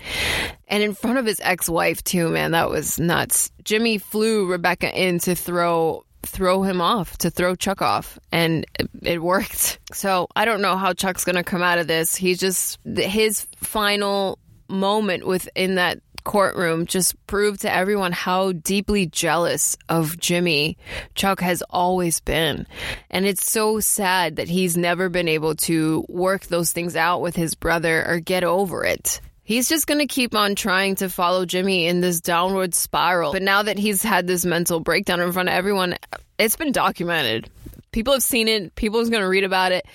And 0.68 0.82
in 0.82 0.96
front 0.96 1.20
of 1.20 1.28
his 1.28 1.40
ex 1.40 1.70
wife, 1.70 2.04
too, 2.04 2.30
man, 2.30 2.52
that 2.52 2.72
was 2.72 3.00
nuts. 3.00 3.52
Jimmy 3.64 4.00
flew 4.00 4.48
Rebecca 4.48 4.92
in 4.92 5.20
to 5.20 5.36
throw 5.36 6.04
throw 6.24 6.64
him 6.64 6.82
off, 6.82 7.16
to 7.20 7.30
throw 7.30 7.56
Chuck 7.56 7.84
off, 7.84 8.18
and 8.32 8.66
it 9.04 9.22
worked. 9.22 9.80
So 9.92 10.28
I 10.36 10.46
don't 10.46 10.62
know 10.62 10.78
how 10.78 10.94
Chuck's 10.94 11.26
going 11.26 11.36
to 11.36 11.44
come 11.44 11.64
out 11.64 11.80
of 11.80 11.88
this. 11.88 12.16
He's 12.16 12.38
just 12.38 12.78
his 12.86 13.48
final 13.58 14.38
moment 14.68 15.26
within 15.26 15.76
that 15.76 16.00
courtroom 16.24 16.86
just 16.86 17.16
proved 17.28 17.62
to 17.62 17.74
everyone 17.74 18.12
how 18.12 18.52
deeply 18.52 19.06
jealous 19.06 19.78
of 19.88 20.20
Jimmy 20.20 20.78
Chuck 21.16 21.42
has 21.42 21.62
always 21.70 22.20
been. 22.20 22.68
And 23.10 23.26
it's 23.26 23.50
so 23.50 23.80
sad 23.80 24.38
that 24.38 24.50
he's 24.50 24.78
never 24.78 25.10
been 25.10 25.28
able 25.28 25.56
to 25.56 26.06
work 26.08 26.48
those 26.48 26.72
things 26.72 26.96
out 26.96 27.22
with 27.22 27.36
his 27.36 27.56
brother 27.56 28.06
or 28.08 28.20
get 28.20 28.44
over 28.44 28.84
it. 28.84 29.22
He's 29.44 29.68
just 29.68 29.88
going 29.88 30.00
to 30.00 30.06
keep 30.06 30.36
on 30.36 30.54
trying 30.54 30.96
to 30.98 31.10
follow 31.10 31.44
Jimmy 31.44 31.88
in 31.88 32.02
this 32.02 32.22
downward 32.22 32.76
spiral. 32.76 33.34
But 33.34 33.42
now 33.42 33.64
that 33.64 33.80
he's 33.80 34.04
had 34.04 34.28
this 34.28 34.46
mental 34.46 34.80
breakdown 34.80 35.22
in 35.22 35.32
front 35.32 35.50
of 35.50 35.56
everyone, 35.56 35.96
it's 36.38 36.56
been 36.56 36.72
documented. 36.72 37.50
People 37.92 38.14
have 38.14 38.24
seen 38.24 38.48
it. 38.48 38.76
People 38.76 39.00
are 39.00 39.10
going 39.10 39.22
to 39.22 39.28
read 39.28 39.44
about 39.44 39.72
it. 39.72 39.86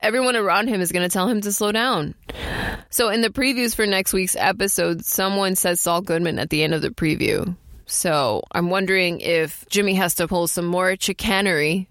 Everyone 0.00 0.36
around 0.36 0.68
him 0.68 0.80
is 0.80 0.92
going 0.92 1.08
to 1.08 1.12
tell 1.12 1.28
him 1.28 1.40
to 1.42 1.52
slow 1.52 1.72
down. 1.72 2.14
So, 2.90 3.08
in 3.08 3.20
the 3.20 3.30
previews 3.30 3.74
for 3.74 3.86
next 3.86 4.12
week's 4.12 4.36
episode, 4.36 5.04
someone 5.04 5.56
says 5.56 5.80
Saul 5.80 6.00
Goodman 6.00 6.38
at 6.38 6.50
the 6.50 6.62
end 6.62 6.74
of 6.74 6.82
the 6.82 6.90
preview. 6.90 7.56
So, 7.86 8.42
I'm 8.52 8.70
wondering 8.70 9.20
if 9.20 9.64
Jimmy 9.68 9.94
has 9.94 10.14
to 10.16 10.28
pull 10.28 10.46
some 10.46 10.66
more 10.66 10.96
chicanery 10.98 11.88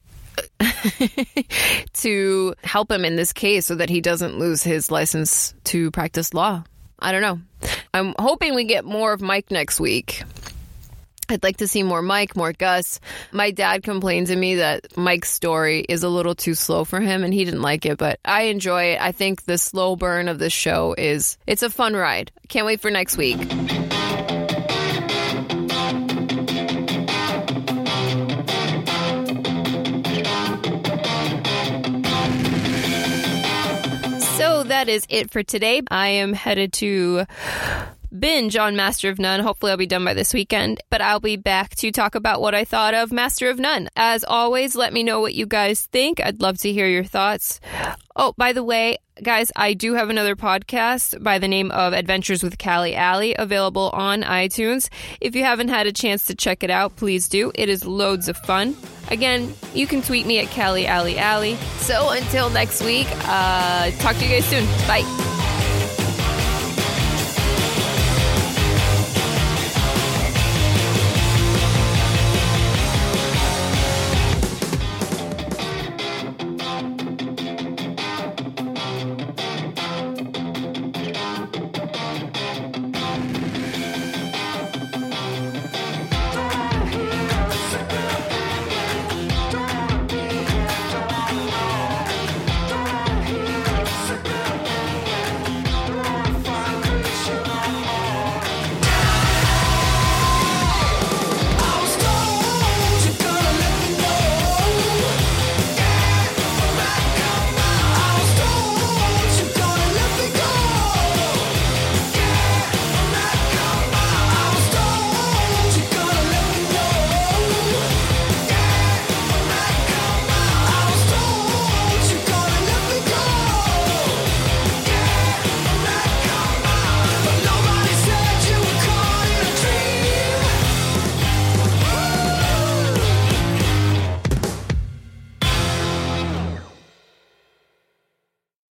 to 1.93 2.55
help 2.63 2.91
him 2.91 3.05
in 3.05 3.15
this 3.15 3.33
case 3.33 3.65
so 3.65 3.75
that 3.75 3.89
he 3.89 4.01
doesn't 4.01 4.37
lose 4.37 4.63
his 4.63 4.91
license 4.91 5.53
to 5.65 5.91
practice 5.91 6.33
law. 6.33 6.63
I 6.99 7.11
don't 7.11 7.21
know. 7.21 7.39
I'm 7.93 8.15
hoping 8.17 8.55
we 8.55 8.63
get 8.63 8.85
more 8.85 9.13
of 9.13 9.21
Mike 9.21 9.51
next 9.51 9.79
week. 9.79 10.23
I'd 11.29 11.43
like 11.43 11.57
to 11.57 11.67
see 11.67 11.83
more 11.83 12.01
Mike, 12.01 12.35
more 12.35 12.53
Gus. 12.53 12.99
My 13.31 13.51
dad 13.51 13.83
complained 13.83 14.27
to 14.27 14.35
me 14.35 14.55
that 14.55 14.95
Mike's 14.95 15.31
story 15.31 15.79
is 15.87 16.03
a 16.03 16.09
little 16.09 16.35
too 16.35 16.53
slow 16.53 16.85
for 16.85 16.99
him 16.99 17.23
and 17.23 17.33
he 17.33 17.45
didn't 17.45 17.61
like 17.61 17.85
it, 17.85 17.97
but 17.97 18.19
I 18.23 18.43
enjoy 18.43 18.93
it. 18.93 19.01
I 19.01 19.11
think 19.11 19.45
the 19.45 19.57
slow 19.57 19.95
burn 19.95 20.27
of 20.27 20.39
the 20.39 20.49
show 20.49 20.93
is 20.97 21.37
it's 21.47 21.63
a 21.63 21.69
fun 21.69 21.95
ride. 21.95 22.31
Can't 22.47 22.65
wait 22.65 22.81
for 22.81 22.91
next 22.91 23.17
week. 23.17 23.39
So 34.37 34.63
that 34.63 34.89
is 34.89 35.05
it 35.09 35.31
for 35.31 35.41
today. 35.41 35.81
I 35.89 36.09
am 36.09 36.33
headed 36.33 36.73
to 36.73 37.25
binge 38.19 38.55
on 38.55 38.75
Master 38.75 39.09
of 39.09 39.19
None. 39.19 39.39
Hopefully, 39.39 39.71
I'll 39.71 39.77
be 39.77 39.85
done 39.85 40.05
by 40.05 40.13
this 40.13 40.33
weekend, 40.33 40.81
but 40.89 41.01
I'll 41.01 41.19
be 41.19 41.37
back 41.37 41.75
to 41.75 41.91
talk 41.91 42.15
about 42.15 42.41
what 42.41 42.55
I 42.55 42.65
thought 42.65 42.93
of 42.93 43.11
Master 43.11 43.49
of 43.49 43.59
None. 43.59 43.89
As 43.95 44.23
always, 44.23 44.75
let 44.75 44.93
me 44.93 45.03
know 45.03 45.21
what 45.21 45.33
you 45.33 45.45
guys 45.45 45.85
think. 45.87 46.19
I'd 46.23 46.41
love 46.41 46.57
to 46.59 46.71
hear 46.71 46.87
your 46.87 47.03
thoughts. 47.03 47.59
Oh, 48.15 48.33
by 48.37 48.53
the 48.53 48.63
way, 48.63 48.97
guys, 49.21 49.51
I 49.55 49.73
do 49.73 49.93
have 49.93 50.09
another 50.09 50.35
podcast 50.35 51.21
by 51.21 51.37
the 51.37 51.47
name 51.49 51.69
of 51.71 51.93
Adventures 51.93 52.41
with 52.41 52.57
Callie 52.57 52.95
Alley 52.95 53.35
available 53.37 53.89
on 53.91 54.23
iTunes. 54.23 54.89
If 55.19 55.35
you 55.35 55.43
haven't 55.43 55.67
had 55.67 55.85
a 55.85 55.91
chance 55.91 56.25
to 56.25 56.35
check 56.35 56.63
it 56.63 56.69
out, 56.69 56.95
please 56.95 57.27
do. 57.27 57.51
It 57.55 57.67
is 57.67 57.85
loads 57.85 58.29
of 58.29 58.37
fun. 58.37 58.75
Again, 59.09 59.53
you 59.73 59.85
can 59.85 60.01
tweet 60.01 60.25
me 60.25 60.39
at 60.39 60.49
Callie 60.51 60.87
Alley 60.87 61.17
Alley. 61.17 61.55
So 61.77 62.09
until 62.11 62.49
next 62.49 62.81
week, 62.83 63.07
uh, 63.25 63.91
talk 63.99 64.15
to 64.15 64.23
you 64.23 64.29
guys 64.29 64.45
soon. 64.45 64.65
Bye. 64.87 65.34